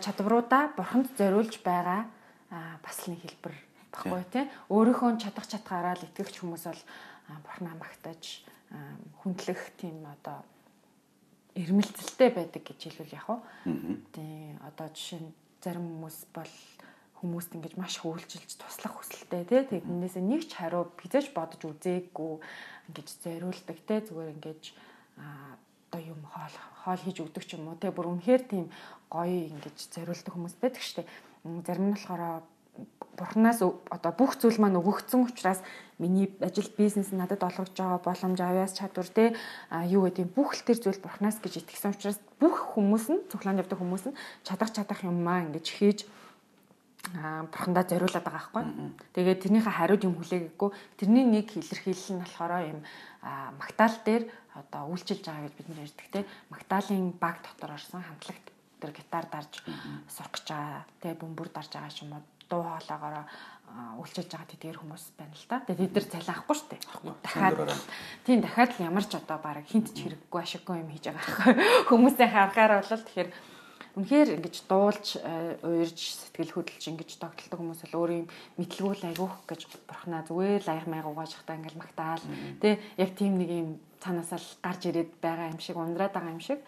[0.02, 2.10] чадваруудаа бурханд зориулж байгаа
[2.82, 3.54] бас нэг хэлбэр
[3.94, 4.44] баггүй тий.
[4.68, 6.82] Өөрийнхөө чадах чатгаараа л итгэгч хүмүүс бол
[7.46, 8.42] бурхнаа магтаж
[9.22, 10.42] хүндлэх тийм одоо
[11.54, 13.40] эрмэлзэлтэй байдаг гэж хэлвэл яг уу.
[14.10, 15.30] Тийм одоо жишээ нь
[15.62, 16.52] зарим хүмүүс бол
[17.24, 22.32] хүмүүст ингэж маш хөвөлжилж туслах хүсэлтэй тий тэрнээс нэг ч хариу хизээж бодож үзээгүй
[22.92, 24.62] ингэж зориулдаг тий зүгээр ингэж
[25.16, 28.66] одоо юм хоол хоол хийж өгдөг ч юм уу тий бүр үнэхээр тийм
[29.08, 31.08] гоё ингэж зориулдаг хүмүүс байдаг штэ.
[31.64, 32.44] Зарим нь болохоор
[33.14, 35.62] бурхнаас одоо бүх зүйл маань өгөгдсөн учраас
[36.02, 39.38] миний ажил бизнес надад олгож байгаа боломж авяас чадвар те
[39.86, 43.78] юу гэдэг бүх л тэр зүйл бурхнаас гэж итгэсэн учраас бүх хүмүүс нь цуглаанд явдаг
[43.78, 45.98] хүмүүс нь чадах чадах юммаа ингэж хийж
[47.12, 48.64] бурхандаа зориулаад байгаа байхгүй.
[49.12, 50.70] Тэгээд тэрнийхээ хариуд юм хүлээгээгүй.
[50.98, 52.80] Тэрний нэг илэрхийлэл нь болохоор юм
[53.60, 54.24] магтаал дээр
[54.56, 56.26] одоо үйлчилж байгаа гэж бид нэр ярьдаг те.
[56.48, 58.46] Магтаалын баг дотор орсон хамтлагт
[58.80, 59.52] тэр гитар дарж
[60.08, 60.82] сурах гэж байгаа.
[61.02, 63.26] Тэгээ бөмбөр дарж байгаа юм уу дуу хоолоогоор
[63.98, 65.58] үйлчилж байгаа тэдгээр хүмүүс байна л да.
[65.66, 66.80] Тэгээд тэд нар цалиахгүй шүү дээ.
[67.24, 67.58] Дахиад
[68.22, 71.54] тийм дахиад л ямар ч одоо баг хинт ч хэрэггүй ашиггүй юм хийж байгаа байхгүй.
[71.90, 73.30] Хүмүүсийн харахаар бол тэгэхээр
[73.94, 75.06] үнэхээр ингэж дуулж
[75.62, 78.26] уурж сэтгэл хөдлөж ингэж тогтолдог хүмүүс бол өөрийн
[78.58, 82.22] мэдлгүүл айгуух гэж бурхнаа зүгээр л аяг маяг угааж хата ингээл магтаал
[82.58, 83.70] тий яг тийм нэг юм
[84.02, 86.60] цаанаасаа л гарч ирээд байгаа юм шиг ундраад байгаа юм шиг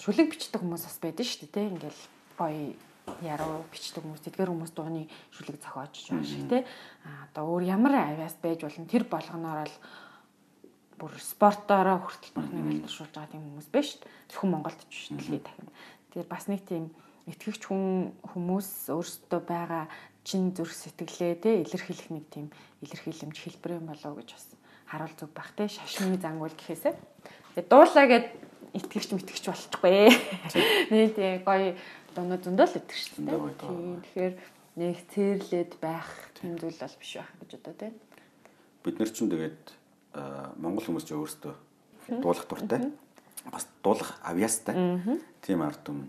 [0.00, 2.00] шүлэг бичдэг хүмүүс бас байдаг шүү дээ тий ингээл
[2.40, 2.72] гоё
[3.20, 5.04] яруу бичдэг хүмүүс тэдгээр хүмүүс дууны
[5.36, 6.62] шүлэг зохиож байгаа шиг тий.
[7.28, 9.76] Одоо өөр ямар авиас байж болно тэр болгоноор л
[10.96, 14.12] бүр спортоороо хүртэл бурхныг альтаршуулж байгаа тийм хүмүүс байна шүү дээ.
[14.32, 15.68] Зөвхөн Монголд ч биш дэлхийд дахин.
[16.14, 16.94] Тэгэхээр бас нэг тийм
[17.26, 19.90] итгэгч хүн хүмүүс өөрсдөө байгаа
[20.22, 22.46] чин зүрх сэтгэлээ те илэрхийлэх нэг тийм
[22.86, 24.46] илэрхийлэмж хэлбэр юм болов гэж бас
[24.86, 26.94] харуул зүг бах те шашны зангуул гэхээсэ.
[27.58, 28.26] Тэгээ дуулаа гэд
[28.78, 30.14] итгэгч мэтгэгч болчихгүй.
[30.94, 31.74] Нэг тийм гоё
[32.14, 32.86] доноо зөндөө л дээ.
[33.58, 33.98] Тийм.
[34.06, 34.34] Тэгэхээр
[34.78, 37.94] нэг цэрлээд байх тийм зүйл бол биш байх гэж одоо тийм.
[38.86, 39.62] Бид нар ч тэгээд
[40.62, 41.54] монгол хүмүүс ч өөрсдөө
[42.22, 42.94] дуулах дуртай.
[43.52, 45.00] Бас дуулах авьяастай.
[45.42, 46.08] Тийм ард юм.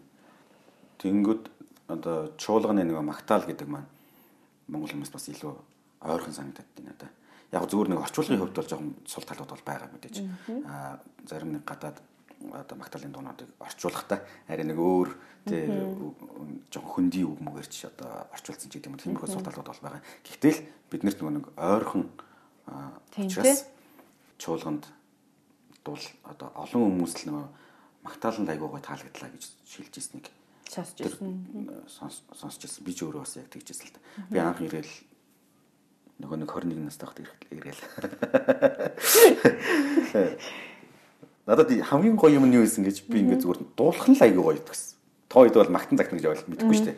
[0.99, 1.49] Тэнгүүд
[1.87, 3.89] одоо чуулганы нэг магтаал гэдэг маань
[4.67, 5.53] монгол хүмүүст бас илүү
[6.01, 7.11] ойрхон санагдаад байна надаа.
[7.51, 10.15] Яг зүгээр нэг орчуулгын хувьд бол жоохон сул талууд бол байгаа мэдээж.
[10.65, 12.01] Аа зарим нэг гадаад
[12.51, 15.09] одоо магтаалын дуунуудыг орчуулахдаа арай нэг өөр
[15.45, 15.69] тий
[16.73, 20.01] жоохон хөндөй үг мөгөрч одоо орчуулсан ч гэдэг юм тиймэрхүү сул талууд бол байгаа.
[20.25, 22.03] Гэхдээ л биднэрт нөгөө нэг ойрхон
[23.17, 23.69] учраас
[24.41, 24.89] чуулганд
[25.85, 27.45] дул одоо олон хүмүүс л нөгөө
[28.05, 30.27] магтааланд айгуугаа таалагдлаа гэж шилж ирснийг
[30.69, 31.45] сонсч ирсэн.
[32.33, 32.83] Сонсч ирсэн.
[32.85, 34.01] Би ч өөрөө бас яг тэгж ирсэн л та.
[34.33, 34.93] Би анх ирээл
[36.21, 37.81] нөгөө нэг 21 настай хахад ирээл.
[41.45, 44.43] Надад хамгийн гоё юм нь юу байсан гэж би ингээд зүгээр дуулах нь л айгүй
[44.43, 44.97] гоё гэсэн.
[45.29, 46.97] Тоо хэд бол магтан загтна гэж ойлгох мэдэхгүй шүү дээ.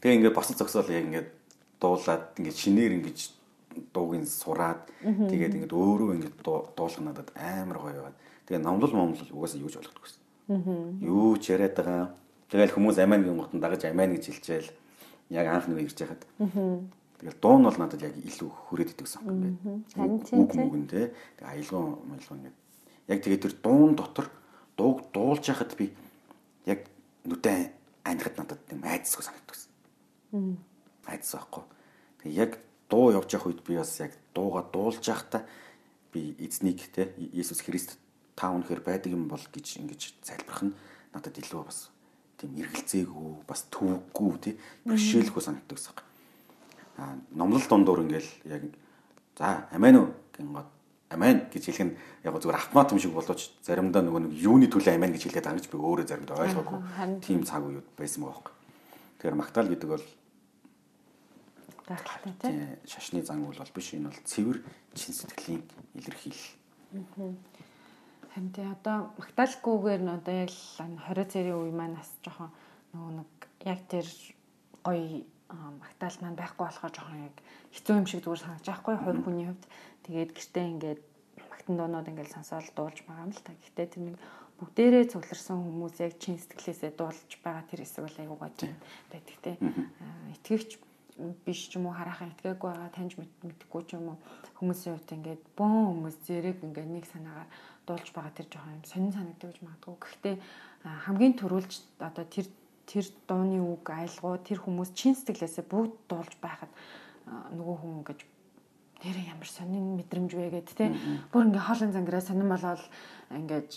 [0.00, 1.28] Тэгээ ингээд босод зогсоол яг ингээд
[1.76, 3.18] дуулаад ингээд шинээр ингээд
[3.94, 8.16] дуугийн сураад тэгээд ингээд өөрөө ингээд дуулах надад амар гоё яваад.
[8.46, 10.22] Тэгээ номлол момлол угаасаа юу ч ойлгохгүй байсан.
[11.00, 12.14] Юу ч яриад байгаа.
[12.50, 14.70] Тэгэл хүмүүс амиан гинготон дагаж амиан гэж хэлчихэл
[15.32, 16.22] яг анх нэг ирж яхад.
[16.38, 20.18] Тэгэл дуу нь бол надад яг илүү хүрээд идэв гэсэн юм байна.
[20.36, 21.14] Үг мүгэн те.
[21.38, 22.56] Тэгээ аялгын аялгын ингээд
[23.08, 24.26] яг тэгээд тэр дуун дотор
[24.76, 25.94] дууг дуулж яхад би
[26.66, 26.84] яг
[27.24, 27.70] нүдэн
[28.04, 30.58] анхад надад тийм айдсгүй санагддаг гэсэн.
[31.06, 31.62] Айдс байхгүй.
[32.22, 32.52] Тэгээ яг
[32.92, 35.48] дуу явж явах үед би бас яг дууга дуулж явахдаа
[36.12, 37.96] би эзнийг те Иесус Христ
[38.36, 40.76] та үнэхээр байдаг юм бол гэж ингэж залбирх нь
[41.16, 41.88] надад илүү бас
[42.36, 45.96] тийм эргэлзээгүй бас төвөггүй тий бэрхшээлгүй санагддаг гэсэн.
[47.00, 48.62] Аа номлол дундуур ингээл яг
[49.40, 50.68] за амин уу гингод
[51.12, 54.96] амен гэж хэлэх нь яг зүгээр автомат юм шиг болооч заримдаа нөгөө нэг юуны төлөө
[54.96, 56.80] амен гэж хэлээд байгаа гэж би өөрөө заримдаа ойлгоогүй.
[57.20, 58.54] Тийм цаг үеуд байсан байгаа байхгүй.
[59.20, 60.04] Тэгэхээр магтаал гэдэг бол
[61.92, 63.92] гайхалтай тийм шашны зан үйл бол биш.
[63.92, 64.58] Энэ бол цэвэр
[64.96, 65.62] чин сэтгэлийн
[65.98, 66.48] илэрхийлэл.
[68.32, 72.48] Тий одоо магтаалгүйгээр нь одоо яг 20 цэрийн үе маань бас жоохон
[72.96, 73.30] нөгөө нэг
[73.68, 74.06] яг тэр
[74.80, 77.36] гоё магтаал маань байхгүй болохоор жоохон яг
[77.76, 79.64] хэцүү юм шиг зүгээр санаж байхгүй хувь хүний хувьд.
[80.08, 81.00] Тэгээд гэртээ ингээд
[81.50, 83.52] магтан дуунууд ингээд сонсоол дуулж байгаа юм л та.
[83.52, 84.16] Гэхдээ тэр нэг
[84.58, 88.52] бүгдээрээ цугларсан хүмүүс яг чин сэтгэлээсээ дуулж байгаа тэр хэсэг бол айгуу гоё
[89.12, 89.36] байдаг.
[89.44, 89.52] Те.
[90.40, 90.70] Итгэгч
[91.44, 94.18] биш ч юм уу хараахан итгээгүй байгаа таньж мэдхгүй ч юм уу
[94.58, 97.48] хүмүүсийн хувьд ингээд бөөн хүмүүс зэрэг ингээд нэг санаагаар
[97.86, 99.96] дуулж байгаа тэр жоохон юм сонин санагддаг гэж магадгүй.
[100.00, 100.36] Гэхдээ
[100.82, 102.46] хамгийн түрүүлж одоо тэр
[102.86, 106.72] тэр дууны үг айлгуу тэр хүмүүс чин сэтгэлээсээ бүгд дуулж байхад
[107.54, 108.20] нөгөө хүн ингэж
[109.02, 110.94] нэрээ ямар сонин мэдрэмж вэ гэд тэ
[111.30, 112.82] бүр ингээ хоолын зангираа сонин болоод
[113.30, 113.70] ингээд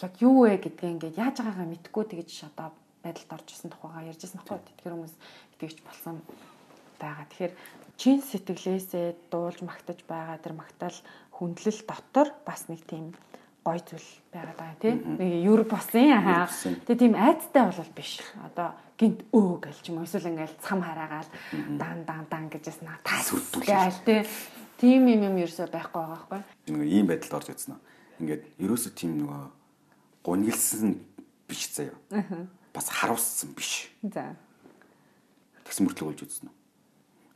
[0.00, 2.68] яг юу вэ гэдгээ ингээд яаж байгаагаа мэдгүй тэгэж одоо
[3.04, 5.14] байдалд орж исэн тухайгаа ярьжсэн тухай тэгэхээр хүмүүс
[5.56, 6.20] итгэж болсон
[7.00, 7.26] байгаа.
[7.32, 7.54] Тэгэхээр
[7.96, 10.96] чин сэтгэлээсээ дуулж магтаж байгаа тэр магтаал
[11.36, 13.16] хүндлэл дотор бас нэг тийм
[13.64, 14.98] гой зүйл байгаад байгаа тийм.
[15.20, 16.48] Нэг юр босын аа
[16.88, 18.24] тэгээ тийм айцтай бол биш.
[18.40, 21.28] Одоо гинт өө гээл ч юм уу эсвэл ингээл цам хараагаал
[21.76, 24.24] дан дан дан гэжсэн аа тас гээл тийм
[24.80, 26.40] тийм юм юм ерөөсөй байхгүй байгаа байхгүй.
[26.72, 27.82] Нэг ийм байдалд орж ирсэн нь
[28.24, 29.42] ингээд ерөөсөй тийм нөгөө
[30.24, 30.96] гунигилсан
[31.44, 32.00] биш заяа.
[32.72, 33.92] Бас харуулсан биш.
[34.00, 34.36] За.
[35.68, 36.59] Тэгс мөртлөг болж үзсэн нь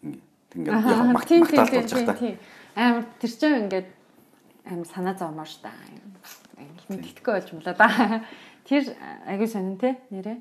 [0.04, 0.22] ингээд
[0.54, 2.36] ингээд яг магтаал болж байгаа та
[2.76, 3.88] амар тэр чинь ингээд
[4.70, 5.72] амар санаа зовмоор ш та
[6.88, 7.88] мэддэхгүй болж млаа да.
[8.68, 8.96] Тэр
[9.28, 10.38] аягүй сонин те нэрээ.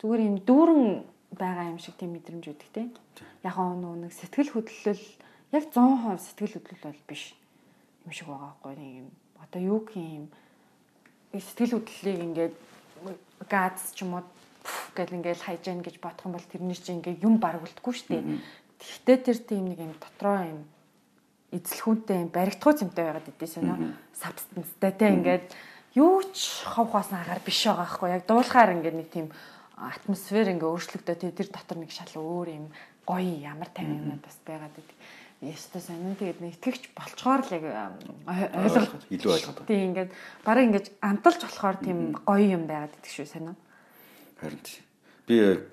[0.00, 0.84] Зүгээр юм дүүрэн
[1.36, 2.88] байгаа юм шиг тийм мэдрэмж өгдөг те.
[3.44, 5.04] Яг нөө нэг сэтгэл хөдлөл
[5.52, 7.32] яг 100% сэтгэл хөдлөл бол биш
[8.04, 9.08] юм шиг байгаа байхгүй юм.
[9.40, 10.28] Одоо юу юм
[11.32, 12.54] сэтгэл хөдлөлийг ингээд
[13.48, 14.24] газ ч юм уу
[14.94, 18.24] гэл ингээл хайж яах гэж бодох юм бол тэрний чинь ингээ юм баргуулдаггүй шүү дээ.
[18.82, 20.60] Гэхдээ тэр тийм нэг юм дотроо юм
[21.54, 23.76] эзлэхүүнтэй юм баригдхуй цэмтэй байгаад идэв сонио.
[24.16, 25.46] Сабстанстай те ингээд
[25.94, 29.26] юу ч ховхоос агаар биш байгаа байхгүй яг дуулахаар ингээд нэг тийм
[29.76, 32.66] атмосфер ингээ өөрчлөгдөв те тэр дотор нэг шал өөр юм
[33.06, 34.98] гоё ямар тайван юм бас байгаад идэг.
[35.42, 37.64] Ястаа сонин тэгээд нэг итгэвч болцохоор л яг
[38.26, 39.66] ойлгох илүү ойлгоод.
[39.68, 40.10] Тийм ингээд
[40.46, 43.54] барыг ингээд амталж болохоор тийм гоё юм байгаад идэг шүү сонио.
[44.40, 44.62] Харин
[45.26, 45.66] би яг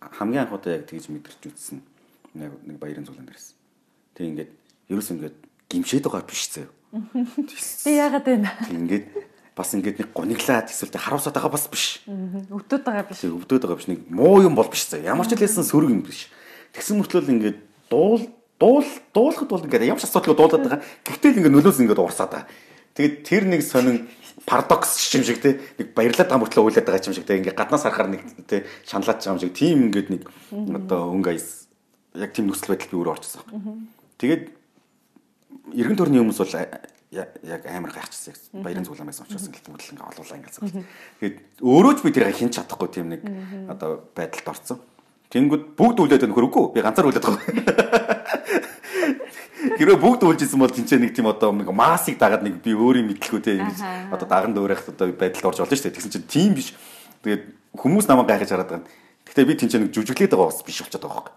[0.00, 1.84] хамгийн анх удаа яг тэгж мэдэрч үзсэн.
[2.34, 3.54] Нэг нэг баярын зүйлэн дээрсэн.
[4.16, 4.50] Тэг ингээд
[4.88, 5.36] ерөөс ингээд
[5.68, 6.72] гимшээд байгаа биш заяа.
[7.84, 8.48] Тэг яагаад вэ?
[8.72, 9.06] Ингээд
[9.52, 12.00] бас ингээд нэг гониглаад эсвэл харуулсаад байгаа бас биш.
[12.08, 13.20] Өвдөд байгаа биш.
[13.28, 13.88] Өвдөд байгаа биш.
[13.92, 15.12] Нэг муу юм бол биш заяа.
[15.12, 16.32] Ямар ч хэлсэн сөрөг юм биш.
[16.72, 17.58] Тэгсэн мөртлөө ингээд
[17.92, 18.24] дуул
[18.60, 20.80] дуул дуулахад бол ингээд ямар ч асуудалгүй дуулаад байгаа.
[21.04, 22.48] Гэхдээ л ингээд нөлөөс ингээд урсаад байгаа.
[22.94, 24.08] Тэгээд тэр нэг сонин
[24.46, 27.84] парадокс юм шиг те нэг баярлаад байгаа мөртлөө уйлаад байгаа юм шиг те ингээд гаднаас
[27.86, 30.22] харахаар нэг те шаналаад байгаа юм шиг тийм ингээд нэг
[30.74, 31.70] одоо өнгө аяс
[32.18, 33.42] яг тийм нөхцөл байдал би өөрөө орчихсон.
[34.18, 34.42] Тэгээд
[35.76, 36.54] эргэн тойрны хүмүүс бол
[37.14, 38.62] яг амар гайхчихсан.
[38.62, 40.86] Баярын зүйлэн байсан учраас ингээл мөдөл ингээ олуулаа ингээл.
[41.22, 43.22] Тэгээд өөрөө ч би тэрийг хинч чадахгүй тийм нэг
[43.70, 44.78] одоо байдалд орсон.
[45.30, 46.64] Тэнгүүд бүгд үлдээд нөхөр үгүй.
[46.74, 48.74] Би ганцаар үлдээд байгаа.
[49.60, 53.40] Гэрээ бүгд үлжсэн бол тэнцээ нэг тийм одоо нэг масыг дагаад нэг би өөрийн мэдлгүй
[53.44, 55.96] те ингэж одоо даган дөөрэх одоо байдалд орж олно шүү дээ.
[56.00, 56.72] Тэгсэн чинь тийм биш.
[57.20, 58.88] Тэгээд хүмүүс намайг гайхаж хараад байгаа.
[59.28, 61.36] Гэхдээ би тэнцээ нэг жүжиглээд байгаа бас биш болчиход байгаа байхгүй.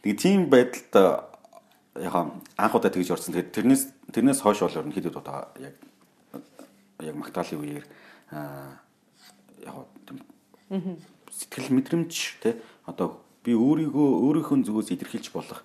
[0.00, 0.94] Тэгээ тийм байдалд
[2.00, 2.14] яг
[2.56, 3.36] анх удаа тэгж орсон.
[3.36, 3.82] Тэгээд тэрнээс
[4.16, 5.76] тэрнээс хойш бол ерөнхийдөө одоо яг
[7.04, 7.84] яг магтаалын үеэр
[9.60, 9.76] яг
[11.36, 12.56] сэтгэл мэдрэмж те
[12.88, 15.60] одоо би өөрийгөө өөрийнхөө зүгээс илэрхийлж болох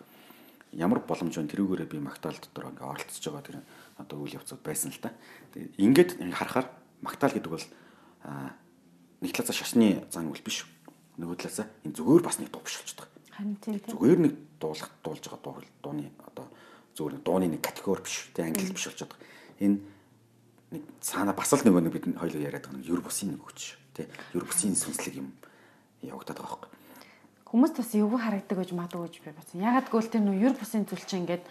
[0.78, 3.58] ямар боломж вэ тэрүүгээрээ би магтаал дотор ингээ оролцож байгаа тэр
[3.98, 5.10] одоо үйл явцуд байсан л та.
[5.58, 6.70] Тэгээд ингээд харахаар
[7.02, 7.66] магтаал гэдэг бол
[9.26, 10.70] нэг талаасаа шашны зан үйл биш.
[11.18, 13.10] Нөгөө талаасаа энэ зүгээр бас нэг дуу биш болчихдог.
[13.34, 13.82] Харин тийм.
[13.90, 16.46] Зүгээр нэг дуулах дуулж байгаа дуу дууны одоо
[16.94, 19.26] зүгээр дууны нэг категори биш тий англи биш болчиход байгаа.
[19.58, 19.78] Энэ
[20.78, 23.82] нэг цаана бас л нөгөө нэг бид хоёул яриад байгаа нэг юр бусын нэг хүч
[23.98, 24.06] тий
[24.38, 25.34] юр бусын сүнслэг юм
[26.06, 26.77] явагдаад байгаа байхгүй.
[27.48, 29.64] Хүмүүс бас эвгүй харагдаг гэж магадгүй гэж би бодсон.
[29.64, 31.46] Ягаад гэвэл тэр нөө юр бусын зүйл чинь ингээд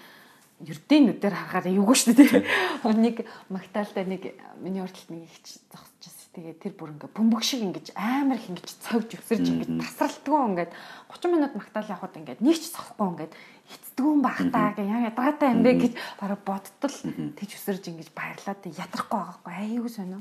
[0.61, 2.45] ердийн нүдээр харахаар эвгүй шүү дээ.
[3.05, 5.41] Нэг магтаалтай нэг миний урталт нэг их
[5.73, 10.37] зогсож Тэгээд тэр бүр ингээ бөмбөг шиг ингэж амар их ингэж цовж өсөрж ингэж тасралтгүй
[10.53, 10.73] ингээд
[11.09, 13.33] 30 минут магтаал явахад ингээд нэг ч соххгүй ингээд
[13.73, 16.93] эцдгүүн багтаа гэ яа ядгатай юм бэ гэж бараг бодтол
[17.41, 20.21] тэгж өсөрж ингэж баярлаад ядрахгүй байгаа байхгүй аюу сонио.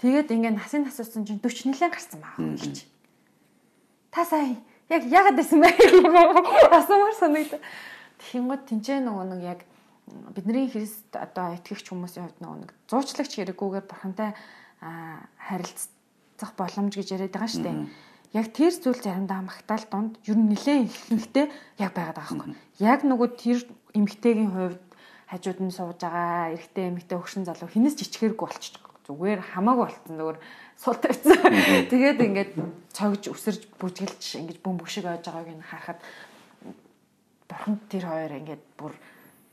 [0.00, 2.76] Тэгээд ингээ насын насуусан чинь 40 нэлээд гарсан байгаа гэж.
[4.08, 4.56] Та сая
[4.88, 5.70] яг яагаад байсан бэ?
[6.78, 7.60] Асуумар санагдав.
[8.30, 9.60] Тэнгод тэнцээ нөгөө нэг яг
[10.34, 14.30] бидний Христ одоо итгэгч хүмүүсийн хувьд нөгөө нэг зуучлагч хэрэггүйгээр бурхантай
[14.80, 17.76] харилцах боломж гэж яриад байгаа шүү дээ.
[18.34, 21.46] Яг тэр зүйл заримдаа магтаал донд ер нь нэлээд ихэнхдээ
[21.82, 22.54] яг байгаад байгаа байхгүй.
[22.78, 23.58] Яг нөгөө тэр
[23.96, 24.82] эмгтээгийн хувьд
[25.26, 28.85] хажууд нь сууж байгаа эрэгтэй эмэгтэй хөгшин залуу хинээс жичгэрэг болчих.
[29.06, 30.38] Зүгээр хамаагүй болцсон зүгээр
[30.76, 31.38] сул тавьсан.
[31.90, 32.52] Тэгээд ингээд
[32.90, 36.00] цогж өсөрж бүжгэлж ингэж бөмбөг шиг ойж байгааг нь харахад
[37.46, 38.92] бурхан тэр хоёр ингээд бүр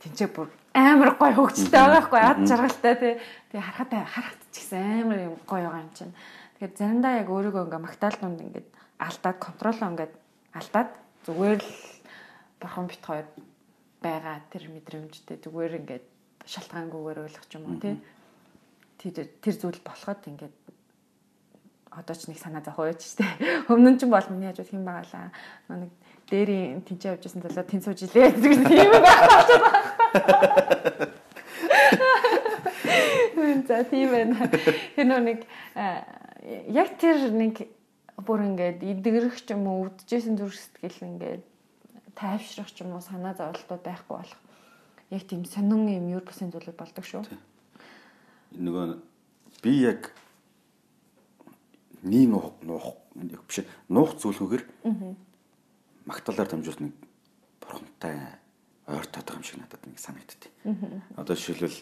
[0.02, 3.14] тэнцээ бүр амар гой хөгжөлтэй байгаа хгүй ад жаргалтай тий.
[3.54, 6.14] Тэгээ харахад харахад ч гэсэн амар юм гоё байгаа юм чинь.
[6.58, 10.14] Тэгэхээр заримдаа яг өөрийгөө ингээ магтаал дунд ингээд алдаад контролоо ингээд
[10.58, 10.90] алдаад
[11.30, 11.72] зүгээр л
[12.58, 13.28] бурхан бит хоёр
[14.02, 16.06] байгаа тэр мэдрэмжтэй зүгээр ингээд
[16.50, 17.96] шалтгаангүйгээр ойлгох юм уу тий.
[19.04, 20.56] Тэр тэр зүйл болоход ингээд
[21.92, 23.28] одоо ч нэг санаа зовхоо байж штэ.
[23.72, 25.36] Өмнө нь ч бол миний хажууд хэн байгалаа.
[25.68, 25.92] Нэг
[26.32, 31.12] дээрийн тэнцээ явж исэн залуу тэн сууж илээ тийм байх болчиход
[33.68, 34.50] За тийм байна.
[34.96, 35.46] Тэр нэг
[36.72, 37.68] яг тэр нэг
[38.18, 41.44] бүр ингээд эдгэрэх ч юм уу өвдөжсэн зүрх сэтгэл ингээд
[42.16, 44.40] тайвшрах ч юм уу санаа зовлтууд байхгүй болох.
[45.12, 47.24] Яг тийм сонин юм юр бусын зүйлүүд болдог шүү.
[48.54, 49.00] Нөгөө
[49.64, 50.12] би яг
[52.04, 52.36] нийгэм
[52.68, 52.98] нуух
[53.48, 54.64] биш нуух зүйлгүйгээр
[56.06, 56.94] магтаалаар дамжуулт нэг
[57.62, 58.18] бурхантай
[58.88, 60.52] ойр татах юм шиг надад нэг санагдтыг.
[61.16, 61.80] Одоо жишээлбэл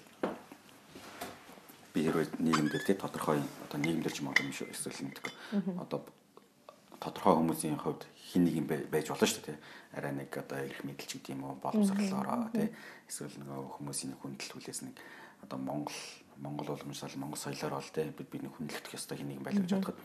[1.94, 5.34] би хэрвээ нийгэмдэр тий тодорхой одоо нийгэмдэр ч юм юм шиг эсвэл нэгдэг.
[5.82, 6.06] Одоо
[7.02, 9.60] тодорхой хүмүүсийн хувьд хин нэг юм байж болно шүү дээ тий.
[9.98, 12.70] Арай нэг одоо их мэдлч гэдэг юм уу боловсрлолоороо тий.
[13.10, 14.96] Эсвэл нөгөө хүмүүсийн хүндэл хүлээс нэг
[15.42, 15.98] одоо Монгол
[16.42, 19.74] Монгол уламжлал Монгол соёлоор бол тий бид бидний хүндлэгдэх ёстой хин нэг юм байлаа гэж
[19.78, 20.00] бодоход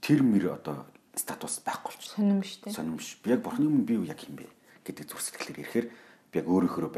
[0.00, 2.14] тэр мөр одоо статус байхгүй болчих.
[2.14, 2.74] Сонирм шүү дээ.
[2.74, 3.18] Сонирм ш.
[3.22, 4.46] Би яг бурхны өмнө би юу яг юм бэ
[4.86, 5.86] гэдэг зүрх сэтгэлээр ирэхээр
[6.30, 6.90] би яг өөрөөхөө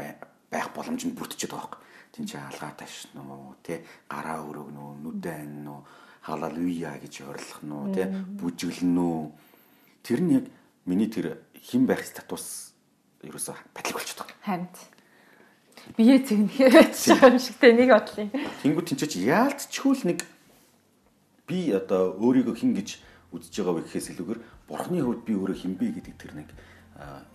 [0.53, 1.81] байх боломж нь бүрдчихэд байгаа юм.
[2.13, 5.81] Тин чи алгаа ташна уу, тэ гараа өрөөгнө үү, нүдэн уу,
[6.21, 8.05] халалуя гэж орилох нь уу, тэ
[8.37, 9.21] бүжиглэн үү.
[10.05, 10.45] Тэр нь яг
[10.85, 12.77] миний тэр хэн байх статус
[13.25, 14.45] ерөөсө батлаг болчиход байгаа.
[14.45, 14.77] Хамт.
[15.97, 18.27] Бие цэгнэхээ байж байгаа юм шиг тэ нэг бодлоо.
[18.63, 20.19] Тэнгүү тэнцэж яалтчгүй л нэг
[21.43, 23.03] би одоо өөрийгөө хин гэж
[23.35, 26.49] үзэж байгаа вэ гэхээс илүүгээр бурхны хувьд би өөрөө хинбэ гэдэг тэр нэг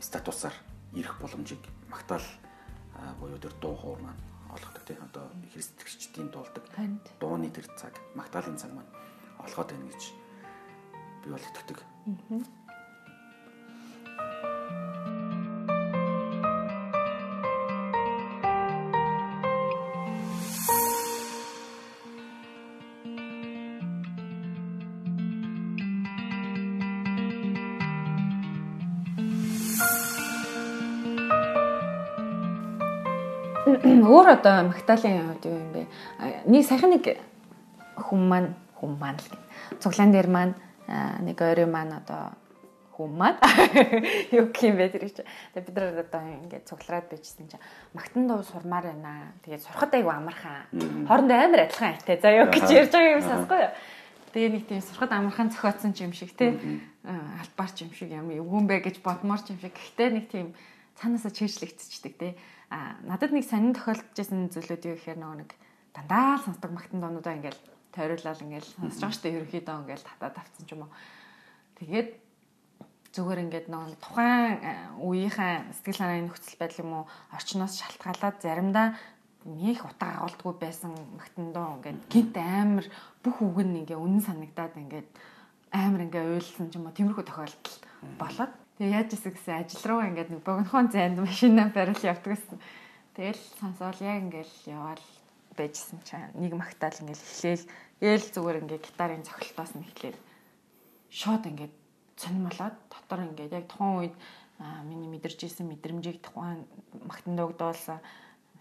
[0.01, 0.57] статусаар
[0.97, 1.61] ирэх боломжийг
[1.93, 2.25] магтаал
[3.21, 6.65] буюу тэр дуу хоор маань олгодог тийм одоо христчдийн дуулдаг
[7.21, 8.93] дууны тэр цаг магтаалын цаг маань
[9.45, 10.03] олгоод байна гэж
[11.25, 11.79] би бол итгэдэг.
[12.33, 12.58] Аа
[34.03, 35.83] Өөр одоо Магдалины хувьд юу юм бэ?
[36.47, 37.19] Нэг саяхан нэг
[37.99, 39.29] хүн маань хүн маань л
[39.83, 40.55] цуглаан дээр маань
[41.27, 42.39] нэг ойрын маань одоо
[42.95, 43.39] хүн маань
[44.39, 45.27] юу гэх юм бэ тэр чинь.
[45.55, 47.63] Тэгээ бид нар одоо ингээд цуглараад байжсэн чинь
[47.95, 49.35] магтан дуу сурмаар байна.
[49.43, 50.71] Тэгээ сурахад айгу амархан.
[51.07, 52.19] Хоорондоо амар адилхан айтай.
[52.23, 53.73] За юу гэж ярьж байгаа юм сонсгоо юу.
[54.35, 56.55] Тэгээ нэг тийм сурахад амархан зохиоцсон юм шиг те.
[57.03, 59.75] Албаар юм шиг юм эвгүн бэ гэж бодмоор юм шиг.
[59.75, 60.55] Гэхдээ нэг тийм
[60.99, 62.29] цаанаасаа чийжлэгдчихдэг те
[62.71, 65.51] надад нэг сонин тохиолдож байсан зүйлүүд юу гэхээр нөгөө нэг
[65.97, 67.61] дандаа л сонсдог магтан доонуудаа ингээл
[67.97, 70.93] тойруулаад ингээл сонсож байгаа штэ ерөөхдөө ингээл татаад авцсан ч юм уу.
[71.81, 72.09] Тэгээд
[73.17, 74.55] зүгээр ингээд нөгөө тухайн
[75.01, 78.87] үеийнхээ сэтгэл санааны нөхцөл байдал юм уу орчноос шалтгаалаад заримдаа
[79.49, 82.87] нэг утга агуулдаггүй байсан магтан доо ингээд гинт амар
[83.25, 85.09] бүх үг нь ингээ үнэн санагдаад ингээд
[85.73, 87.77] амар ингээ уйлсан ч юм уу тиймэрхүү тохиолдол
[88.21, 92.63] болоод Тэгээ яаж исэн гэсэн ажил руу ингээд нэг богинохон зайд машинаа барил явдаг гэсэн.
[93.19, 95.03] Тэгэл сонсоол яг ингээд яваал
[95.59, 97.67] байжсэн чинь нэг магтаал ингээд эхлээл
[97.99, 100.21] гээл зүгээр ингээд гитарын цохилтоос нь эхлээл
[101.11, 101.75] шууд ингээд
[102.23, 104.15] цонмолоод дотор ингээд яг тухайн үед
[104.87, 106.63] миний мэдэрч исэн мэдрэмжийг тухайн
[107.03, 107.99] магтан дугдуулсан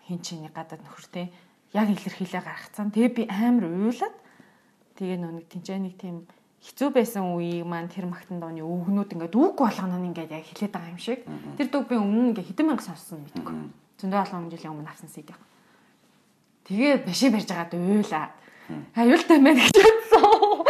[0.10, 1.30] хин чиний гадаад нөхөртэй
[1.78, 2.90] яг илэрхийлээ гаргацсан.
[2.90, 4.18] Тэгээ би амар уйлаад
[4.98, 6.26] тэгээ нүг тэнцээ нэг тийм
[6.64, 10.74] хэцүү байсан үеийг маань тэр магтан дооны өвгнүүд ингээд үг болгоно нь ингээд яг хэлээд
[10.74, 11.22] байгаа юм шиг.
[11.58, 13.56] Тэр дуу би өмнө ингээд хэдэн мянга сонссон мэдгүй.
[14.02, 15.32] Зөндөө олон жилийн өмнө авсан CD.
[16.66, 18.28] Тэгээ машин барьж байгаад уйлаа.
[18.98, 20.66] Аюултай байна гэж бодсон.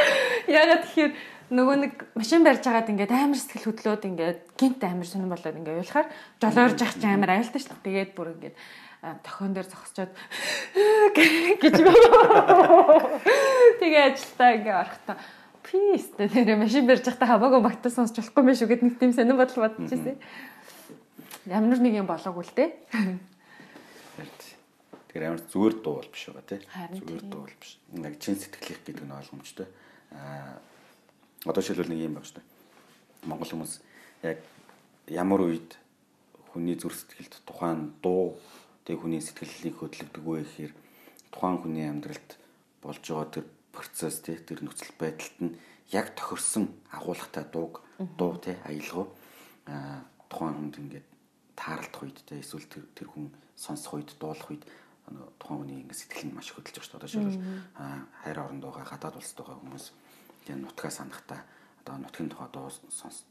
[0.52, 1.12] Ягаад тэгэхээр
[1.48, 5.80] нөгөө нэг машин барьж байгаад ингээд амар сэтгэл хөдлөөд ингээд гинт амар сонирн болоод ингээд
[5.82, 6.08] уйлахаар
[6.44, 7.88] жолоорж ах чи амар аюултай шүү дээ.
[7.88, 8.56] Тэгээд бүр ингээд
[9.24, 10.12] тохион дээр зогсчоод
[11.18, 11.76] гэж
[13.80, 15.16] тэгээ ажилтаа ингээд орохдоо
[15.68, 19.36] Пис тэр машин барьж байхдаа хамаагүй магтаа сонсч болохгүй мэн шүү гэд нэг тийм сонир
[19.36, 20.16] бодол бодож байсан.
[21.44, 22.72] Ямар нэг юм болоогүй л дээ.
[25.12, 26.62] Тэр амар зүгээр дуу бол биш байгаа тий.
[27.04, 27.76] Зүгээр дуу бол биш.
[28.00, 29.68] Яг чин сэтгэлийнх гэдэг нь ойлгомжтой.
[30.16, 30.56] Аа
[31.44, 32.48] одоо шилбэл нэг юм баг шүү дээ.
[33.28, 33.74] Монгол хүмүүс
[34.24, 34.40] яг
[35.12, 35.76] ямар үед
[36.52, 38.40] хүний зүрх сэтгэлд тухайн дуу
[38.88, 40.74] тэг хүний сэтгэлийг хөдөлгдөг вэ гэхээр
[41.32, 42.40] тухайн хүний амьдралд
[42.82, 43.46] болж байгаа тэр
[43.78, 45.58] процесс тий тэр нөхцөл байдалд нь
[45.94, 47.86] яг тохирсон агуулгатай дууг
[48.18, 49.14] дуу тий аялгау
[50.30, 51.08] тухайн хүнд ингээд
[51.54, 54.66] таарлах үед тий эсвэл тэр тэр хүн сонсох үед дуулах үед
[55.40, 56.98] тухайн хүний ингээд сэтгэл нь маш хөдөлж байгаа шүү дээ.
[56.98, 57.54] Одоо шилбэл
[58.22, 59.86] хайр оронд байгаа гадаад улсад байгаа хүмүүс
[60.46, 61.42] тий нутгаа санахтаа
[61.82, 62.68] одоо нутгийн тухай дуу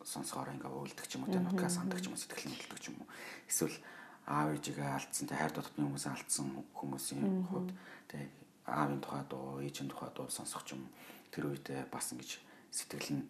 [0.06, 2.80] сонсохоор ингээ уйлдаг ч юм уу тий нутгаа сандаг ч юм уу сэтгэл нь хөдөлдөг
[2.80, 3.08] ч юм уу.
[3.50, 3.76] Эсвэл
[4.24, 7.70] аав ээжигээ алдсан тий хайр дотны хүмүүсээ алдсан хүмүүсийн хувьд
[8.08, 8.24] тий
[8.66, 10.90] аавын тухай дуу, ээжийн тухай дуу сонсох юм.
[11.30, 12.40] тэр үедээ бас ингэж
[12.72, 13.24] сэтгэл нь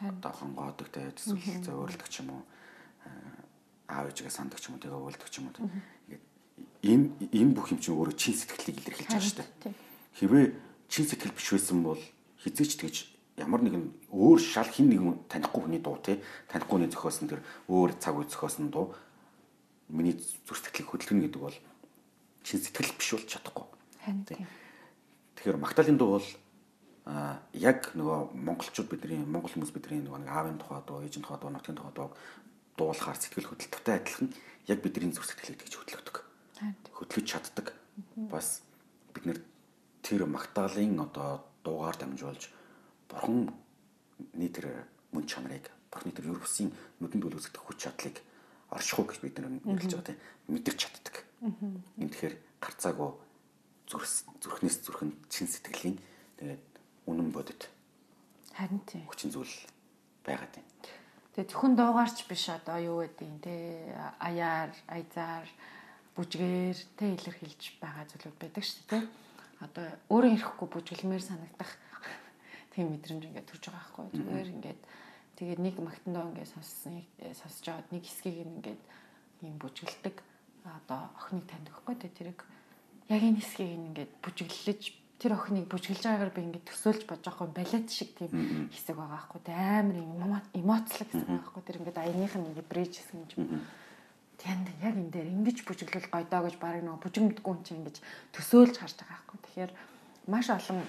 [0.00, 2.42] одоо хонгоодог те эсвэл зөөрөлдөг ч юм уу?
[3.86, 4.82] Аав ээжгээ санддаг ч юм уу?
[4.82, 5.70] Тэгээ өвөлдөг ч юм уу?
[6.10, 6.24] Ингээд
[6.82, 9.74] энэ энэ бүх юм чинь өөрөө чин сэтгэлийг илэрхийлж байгаа шүү дээ.
[10.18, 10.46] Хэрвээ
[10.88, 12.02] чин сэтгэл биш байсан бол
[12.42, 12.96] хизээч тэгж
[13.38, 17.96] ямар нэгэн өөр шал хин нэгэн танихгүй хүний дуу те танихгүй хүний зохиосон тэр өөр
[18.00, 18.96] цаг үе зохиосон дуу
[19.88, 21.56] миний зүр сэтгэлийг хөдөлгөнө гэдэг бол
[22.44, 23.79] чин сэтгэл биш бол чадахгүй.
[25.36, 26.28] Тэгэхээр Магдалины дуу бол
[27.04, 31.40] а яг нөгөө монголчууд бидний монгол хүмүүс бидний нөгөө нэг аавын тухай дуу, ээжийн тухай
[31.40, 32.08] дуу, нутгийн тухай дуу
[32.76, 34.28] дуулахаар сэтгэл хөдлөлттэй адилхан
[34.68, 36.16] яг бидний зүрх сэтгэлийг тэгж хөдлөгдөг.
[36.92, 37.72] Хөдлөж чаддаг.
[38.30, 38.62] Бас
[39.16, 39.38] бид нэр
[40.04, 42.52] тэр магтаалын одоо дуугаар дамжуулж
[43.08, 43.52] бурханы
[44.52, 46.70] тэр мөн чанарыг бурханы тэр бусын
[47.00, 48.16] нүдэнд үлгэх хүч чадлыг
[48.70, 51.16] оршихуу гэж бид нар мэдлж байгаа тийм мэдэрч чаддаг.
[51.98, 53.10] Энэ тэгэхээр гарцаагүй
[53.90, 55.98] зүрхнээс зүрхэнд чин сэтгэлийн
[56.38, 56.64] тэгээд
[57.10, 57.66] үнэн бодит.
[58.54, 59.04] Харин тийм.
[59.10, 59.50] Хүчин зүйл
[60.22, 60.70] байгаад байна.
[61.34, 63.54] Тэгээд зөвхөн дуугаарч биш одоо юу гэдэг те
[64.22, 65.48] аяар, айзаар,
[66.14, 69.04] бүжгээр те илэрхийлж байгаа зүйлүүд байдаг шүү дээ.
[69.64, 71.70] Одоо өөрөө ирэхгүй бүжгэлмээр санагдах
[72.74, 74.06] тийм мэдрэмж ингээд төрж байгаа байхгүй.
[74.18, 74.80] Зүгээр ингээд
[75.38, 77.02] тэгээд нэг магтандаа ингээд сонссон
[77.34, 78.82] сонсож аваад нэг хэсгийг ингээд
[79.46, 80.16] юм бүжгэлдэг
[80.64, 82.40] одоо охиныг таньдаг байхгүй те тэрийг
[83.10, 84.82] яг энэ хэсгийг ингээд бүжиглэж
[85.20, 88.32] тэр охиныг бүжгэлж байгаагаар би ингээд төсөөлж бодож байгаа юм балет шиг тийм
[88.72, 90.10] хэсэг байгаа байхгүй те амар юм
[90.56, 93.48] эмоцлог хэсэг байгаа байхгүй тэр ингээд аяных нь ингээд бриж хэсэг юм чинь
[94.40, 97.96] тэнд яг энэ дээр ингэж бүжиглэл гойдоо гэж барыг нөгөө бүжигмдгүй юм чинь ингэж
[98.32, 99.38] төсөөлж харж байгаа байхгүй.
[99.44, 99.72] Тэгэхээр
[100.32, 100.80] маш олон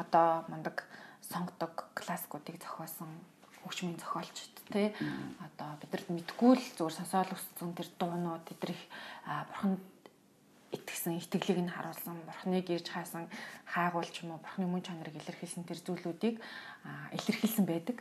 [0.00, 0.76] одоо мундаг
[1.20, 3.12] сонгодог классикуудыг зохиосон
[3.60, 4.88] хөгжмийн зохиолчд тий
[5.44, 8.80] одоо бидэрт мэдгүй л зүгээр сонсоол өссөн тэр дуунууд тэдрих
[9.52, 9.84] бурханд
[10.70, 13.26] итгэсэн итгэлийг нь харуулсан бурхныг ирж хаасан
[13.66, 16.38] хайгуулч юм уу бурхны мөн чанарыг илэрхийлсэн тэр зүйлүүдийг
[17.16, 17.98] илэрхийлсэн байдаг.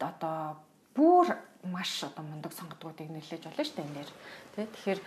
[0.00, 0.56] Одоо
[0.96, 1.36] бүр
[1.68, 4.10] маш одоо мундаг сонгодгуудыг нэлээж болно шүү дээ энэ дэр.
[4.56, 5.00] Тэ тэгэхээр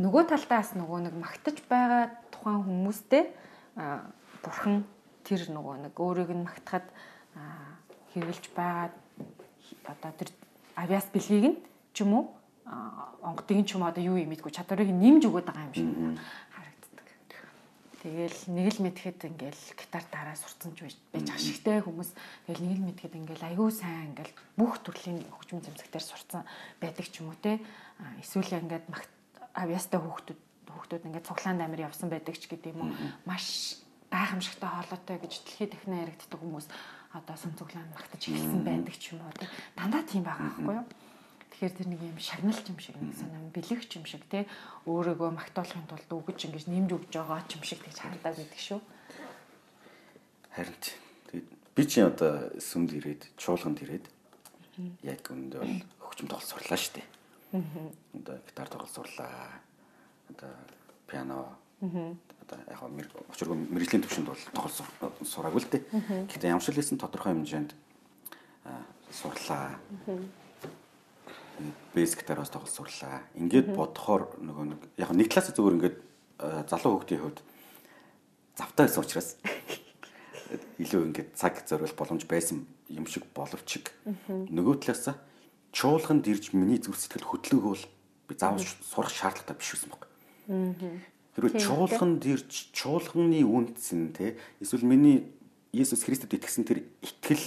[0.00, 3.24] нөгөө талдаас нөгөө нэг магтаж байгаа тухайн хүмүүстэй
[4.40, 4.88] бурхан
[5.24, 6.88] тэр нөгөө нэг өөрийг нь магтахад
[8.16, 8.88] хэрэгжилж байгаа
[9.84, 10.30] одоо тэр
[10.76, 11.58] авиас бэлгийг нь
[11.92, 12.24] ч юм уу
[12.66, 15.88] онгодын ч юм одоо юу юм идэггүй чадварыг нэмж өгöd байгаа юм шиг
[16.54, 17.08] харагддаг.
[18.02, 22.10] Тэгэл нэг л мэдхэд ингээл гитар дараа сурцсан ч байж ашигтай хүмүүс
[22.46, 26.42] тэгэл нэг л мэдхэд ингээл аягүй сайн ингээл бүх төрлийн хөгжим зэмсэгтэр сурцсан
[26.78, 27.58] байдаг ч юм уу те.
[28.22, 28.86] Эсвэл ингээд
[29.58, 30.40] авиастай хүүхдүүд
[30.70, 32.94] хүүхдүүд ингээд цуглаанд амир явсан байдаг ч гэдэг юм уу.
[33.26, 33.78] Маш
[34.12, 36.66] гайхамшигтай хоолойтой гэж дэлхийд дахин яригддаг хүмүүс
[37.12, 39.48] одоо сүм цуглаан магтаж эхэлсэн байдаг ч юм уу тий.
[39.76, 40.86] Дандаа тийм байгаа байхгүй юу?
[41.62, 44.50] Тэгэхээр тэр нэг юм шагналч юм шиг нэг санаа бэлэгч юм шиг тий.
[44.82, 48.80] Өөрийгөө магтуулахын тулд өгөж ингэж нэмж өгж байгаа ч юм шиг тэгж харагдаад байдаг шүү.
[50.58, 50.74] Харин
[51.30, 51.46] тэгээд
[51.78, 54.10] би чи одоо сүмд ирээд чуулганд ирээд
[55.06, 57.06] яг өндөө бол хөгжим тоглол сурлаа шүү дээ.
[57.54, 59.62] Одоо гитар тоглол сурлаа.
[60.34, 60.50] Одоо
[61.06, 61.46] пиано
[61.78, 62.82] одоо яг
[63.30, 65.82] очиргүй мэрэгжлийн төвшөнд бол тоглол сураагүй л дээ.
[66.26, 67.70] Гэхдээ ямар ч хэлсэн тодорхой хэмжээнд
[69.14, 69.78] сурлаа.
[71.94, 73.22] Бэс гитараас тоглол сурлаа.
[73.36, 75.96] Ингээд бодохоор нөгөө нэг яг нэг талаас зүгээр ингээд
[76.68, 77.40] залуу хүүхдийн хувьд
[78.56, 79.28] завтай байсан учраас
[80.82, 83.84] илүү ингээд цаг зориул боломж байсан юм шиг боловч
[84.28, 85.16] нөгөө талаас
[85.72, 87.84] чуулганд ирж миний зүрх сэтгэл хөдлөг бол
[88.28, 90.02] би заавал сурах шаардлагатай биш байсан баг.
[91.32, 95.32] Хэрвээ чуулганд ирж чуулганы үндэс нь те эсвэл миний
[95.72, 97.40] Иесус Христэд итгэсэн тэр итгэл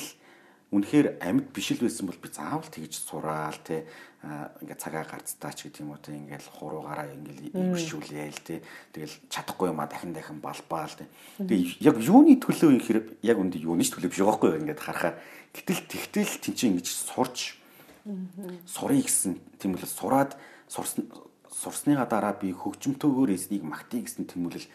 [0.73, 3.85] үнэхээр амьд биш л байсан бол би заавал тэгж сураал те
[4.25, 9.79] ингээ цагаа гарцтаач гэдэг юм уу те ингээл хуруугаараа ингээл ивэршүүлээл те тэгэл чадахгүй юм
[9.79, 11.05] а дахин дахин балбаал те.
[11.37, 14.81] Тэгээ яг юуны төлөө юм хэрэг яг үндэ юуны ч төлөө биш байгаа байхгүй ингээд
[14.81, 15.15] харахаар.
[15.53, 17.37] Гэтэл тэгтэл тэнцээ ингэж сурч
[18.65, 20.33] сурыг гэсэн үл сураад
[20.65, 21.05] сурсан
[21.53, 24.67] сурсныга дараа би хөгжмөнтөөгөр эснийг магтъя гэсэн тэмүүлэл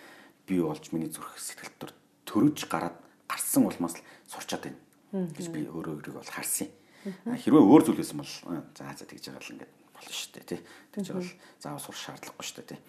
[0.46, 1.90] бий болж миний зүрх сэтгэл төр
[2.24, 2.96] төрөж гараад
[3.28, 6.70] гарсан улмаас л сурчаад байна гэж би өөрөө өөрийгөө бол харсан.
[7.02, 8.32] Хэрвээ өөр зүйл байсан бол
[8.76, 10.60] за за тэгж байгаа л ингээд болно шүү дээ тий.
[10.94, 12.80] Тэгж байгаа л заавал сурах шаардлагагүй шүү дээ тий.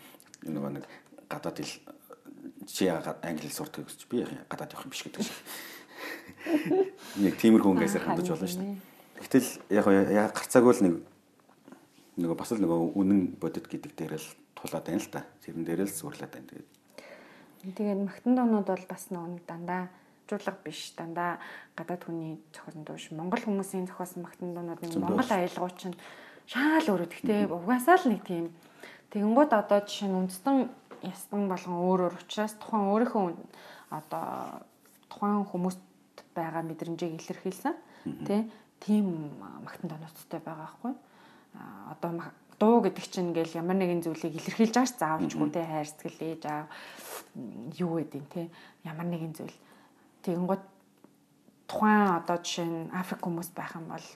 [0.51, 0.86] Нөгөө нэг
[1.32, 1.76] гадаад хэл
[2.67, 5.39] чи яагаад англи хэл сурдаг гэж би гадаад явах юм биш гэдэг шиг.
[7.24, 8.80] Нэг тиймэрхүү өнгөөсөр хандаж болно шүү дээ.
[9.22, 10.93] Гэтэл яг яг гарцаагүй л нэг
[12.22, 15.26] нөгөө бас л нөгөө үнэн бодит гэдэг дээр л тулаад байна л та.
[15.45, 16.49] Тэрэн дээр л зурлаад байна.
[16.49, 19.93] Тэгээд тэгээд магтан дуунууд бол бас нөгөө дандаа
[20.32, 20.95] жуулга биш.
[20.95, 21.43] Дандаа
[21.75, 25.99] гадаад хүний зохион дууш Монгол хүмүүсийн зохиосон магтан дуунууд нэг Монгол аялгауч нь
[26.47, 28.55] шаал өөрөө тэгтээ угаасаа л нэг тийм.
[29.11, 30.57] Тэгэнгүүт одоо жишээ нь үндэстэн
[31.03, 33.25] ястан болгон өөр өөр учраас тухайн өөрийнхөө
[33.91, 34.63] одоо
[35.11, 35.84] тухайн хүмүүст
[36.32, 37.75] байгаа мэдрэмжийг илэрхийлсэн.
[38.23, 38.47] Тэ
[38.79, 40.93] тийм магтан донооцтой байгаа байхгүй.
[41.91, 42.11] Одоо
[42.61, 46.43] дуу гэдэг чинь ингээл ямар нэгэн зүйлийг илэрхийлж байгаа ш заавалчгүй те хайр сэтгэл ээж
[46.45, 46.63] аа
[47.82, 48.41] юу гэдэг те
[48.86, 49.57] ямар нэгэн зүйл.
[50.22, 50.63] Тэгэнгүүт
[51.67, 54.07] тухайн одоо жишээ нь Африк хүмүүс байх юм бол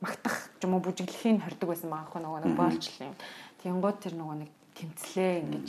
[0.00, 3.14] магтах юм уу бүжиглэхийн хордог байсан байгаа хөө нөгөө нэг боолчлын.
[3.62, 5.68] Тэгэнгүүт тэр нөгөө нэг тэмцлээ ингэж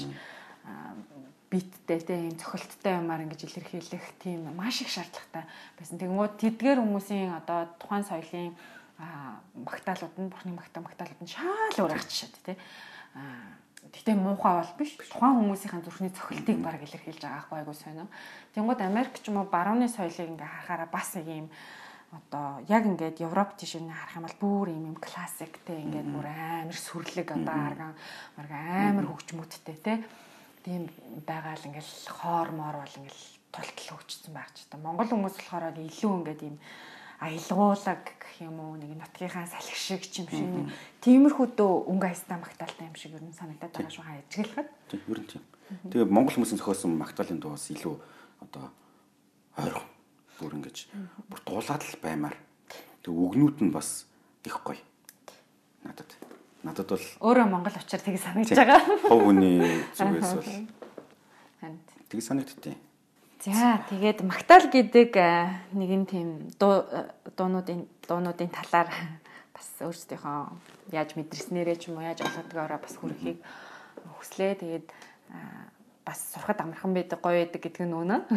[1.49, 5.97] биттэй тийм цохилттой юмар ингэж илэрхийлэх тийм маш их шаардлагатай байсан.
[5.97, 8.53] Тэгмүүд тэдгээр хүмүүсийн одоо тухайн соёлын
[9.65, 12.57] магтаалууд нь бурхны магтаа магтаалууд нь шал өөр ах жишээд тийм
[13.87, 14.99] Гэтэ муухай бол биш.
[14.99, 18.07] Тухайн хүмүүсийн зүрхний цохилтыг баг илэрхийлж байгаа байхгүй айгуу сонио.
[18.53, 21.47] Тэнгууд Америк ч юм уу барууны соёлыг ингээ харахаараа бас нэг юм
[22.11, 26.25] одоо яг ингээд Европ тийш нь харах юм бол бүр юм юм классиктэй ингээд бүр
[26.25, 27.93] амар сүрлэг одоо арган
[28.37, 29.93] амар хөгжмөдтэй те
[30.65, 30.89] тийм
[31.25, 33.23] байгаа л ингээл хоор моор бол ингээл
[33.53, 36.57] тултал хөгжсөн байх ч та Монгол хүмүүс болохоор илүү ингээд юм
[37.19, 40.49] аялгуулаг гэх юм уу нэг нутгийнхаа салхи шиг ч юм шиг
[41.03, 44.69] тиймэрхүү дөө өнгө айстаа магтаалтай юм шиг ер нь санагдаад байгаа шүү хаа ажиглахад.
[44.87, 45.43] Тийм ер нь тийм.
[45.91, 47.95] Тэгээ Монгол хүмүүсийн зохиосон магтаалын дуу бас илүү
[48.39, 48.71] одоо
[49.59, 49.87] ойрхон
[50.39, 50.77] бүр ингэж
[51.27, 52.35] бүр дуулаад л баймаар.
[53.03, 54.07] Тэг үгнүүд нь бас
[54.47, 54.79] их гоё.
[55.83, 56.09] Надад.
[56.63, 58.79] Надад бол өөрөө Монгол учраас тийг санагдаж байгаа.
[59.11, 59.59] Хов хүний
[59.91, 60.51] зүгээс бол.
[62.07, 62.88] Тийг санагдтыг.
[63.39, 65.15] За тэгээд магтаал гэдэг
[65.71, 68.91] нэгэн тийм дуунуудын дуунуудын талаар
[69.55, 73.39] бас өөрсдийнхөө яаж мэдэрснээрээ ч юм уу яаж олгодгоороо бас хүрхийг
[74.19, 74.59] хүслээ.
[74.59, 74.87] Тэгээд
[76.03, 78.27] бас сурахад амархан байдаг гоё байдаг гэдэг нь үнэ.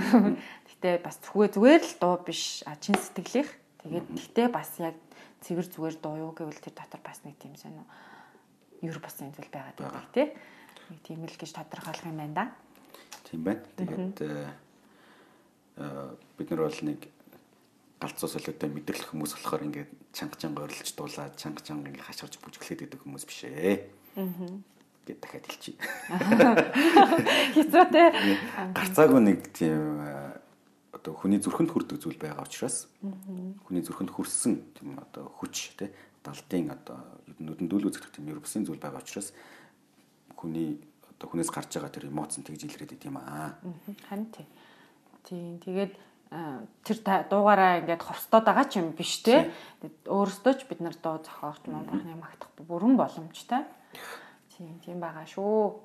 [0.70, 3.50] Гэтэ бас зүгээр зүгээр л дуу биш чин сэтгэлийнх.
[3.82, 4.94] Тэгээд гэтэ бас яг
[5.42, 7.82] цэвэр зүгээр дуу юу гэвэл тэр дотор бас нэг тийм сонио
[8.86, 10.30] юр бас энэ зүйл байгаад байдаг тий.
[10.94, 12.44] Нэг тийм л гэж тодорхойлох юм байна да.
[13.26, 13.66] Тийм байна.
[13.74, 14.14] Тэгээд
[15.76, 17.00] бид нар бол нэг
[18.02, 22.80] галзуу солиотой мэдрэлх хүмүүс болохоор ингээд чанга чанга орилж дуулаад чанга чанга ингээд хашгирч бүжиглээд
[22.82, 23.86] байдаг хүмүүс биш ээ.
[24.18, 24.26] Аа.
[25.06, 25.78] Гэт дахиад хэлчихье.
[27.92, 28.02] Те.
[28.74, 30.02] Гарцаагүй нэг тийм
[31.02, 32.86] одоо хүний зүрхэнд хүрдэг зүйл байгаа учраас
[33.66, 35.90] хүний зүрхэнд хүрсэн тийм одоо хүч те
[36.22, 37.02] далдын одоо
[37.42, 39.34] нүдэн дүүл үзэх тийм ерөөсөн зүйл байгаа учраас
[40.38, 40.78] хүний
[41.10, 43.58] одоо хүнээс гарч байгаа тэр эмоцн тэгж илрээд идэм аа.
[44.06, 44.46] Харин тийм.
[45.28, 45.58] Тийм.
[45.62, 45.92] Тэгээд
[46.82, 46.98] тэр
[47.28, 49.52] дуугаараа ингээд ховстоод байгаа ч юм биш те.
[50.08, 53.68] Өөрөөсөө ч бид нар дуу зохиогч маань бурхны магтах бүрэн боломжтой.
[54.56, 55.76] Тийм, тийм байгаа шүү.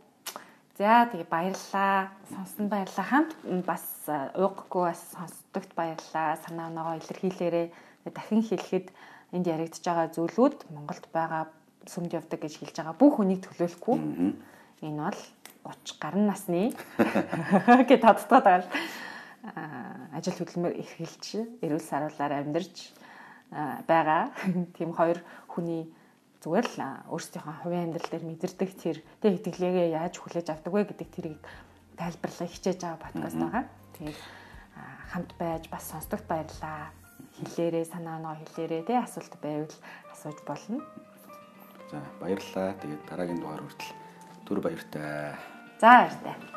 [0.79, 2.15] За тэгээ баярлалаа.
[2.31, 3.07] Сонсон баярлалаа.
[3.11, 3.35] Хамт
[3.67, 6.39] бас ууггүй бас сонсдогт баярлалаа.
[6.47, 7.67] Санаа оноогоо илэрхийлээрээ
[8.13, 8.87] дахин хэлэхэд
[9.35, 11.51] энд яригдж байгаа зүйлүүд Монголд байгаа
[11.91, 13.97] сүмд явдаг гэж хэлж байгаа бүх хүнийг төлөөлөхгүй.
[14.85, 15.19] Энэ бол
[15.67, 16.71] 30 гаруй насны
[17.89, 18.71] гэж тодтогод байгаа л
[20.11, 21.25] ажил хөдөлмөр эрхэлж
[21.63, 22.91] эрүүл саруулаар амьдарч
[23.87, 24.31] байгаа.
[24.75, 25.87] Тийм хоёр хүний
[26.43, 26.79] зүгээр л
[27.11, 31.39] өөрсдийнхөө хувийн амьдрал дээр мэдэрдэг тэр тэг итгэлээгээ яаж хүлээж авдаг вэ гэдэг тэрийг
[31.97, 33.63] тайлбарлах хичээж байгаа подкаст байгаа.
[33.97, 34.19] Тэгээд
[35.11, 36.91] хамт байж бас сонсдогт баярлаа.
[37.41, 39.75] Хэлээрээ санаа оноо хэлээрээ тэг асуулт байвал
[40.13, 40.83] асууж болно.
[41.89, 42.77] За баярлалаа.
[42.81, 43.93] Тэгээд дараагийн дугаар хүртэл
[44.45, 45.33] түр баяртай.
[45.81, 46.56] За баяртай.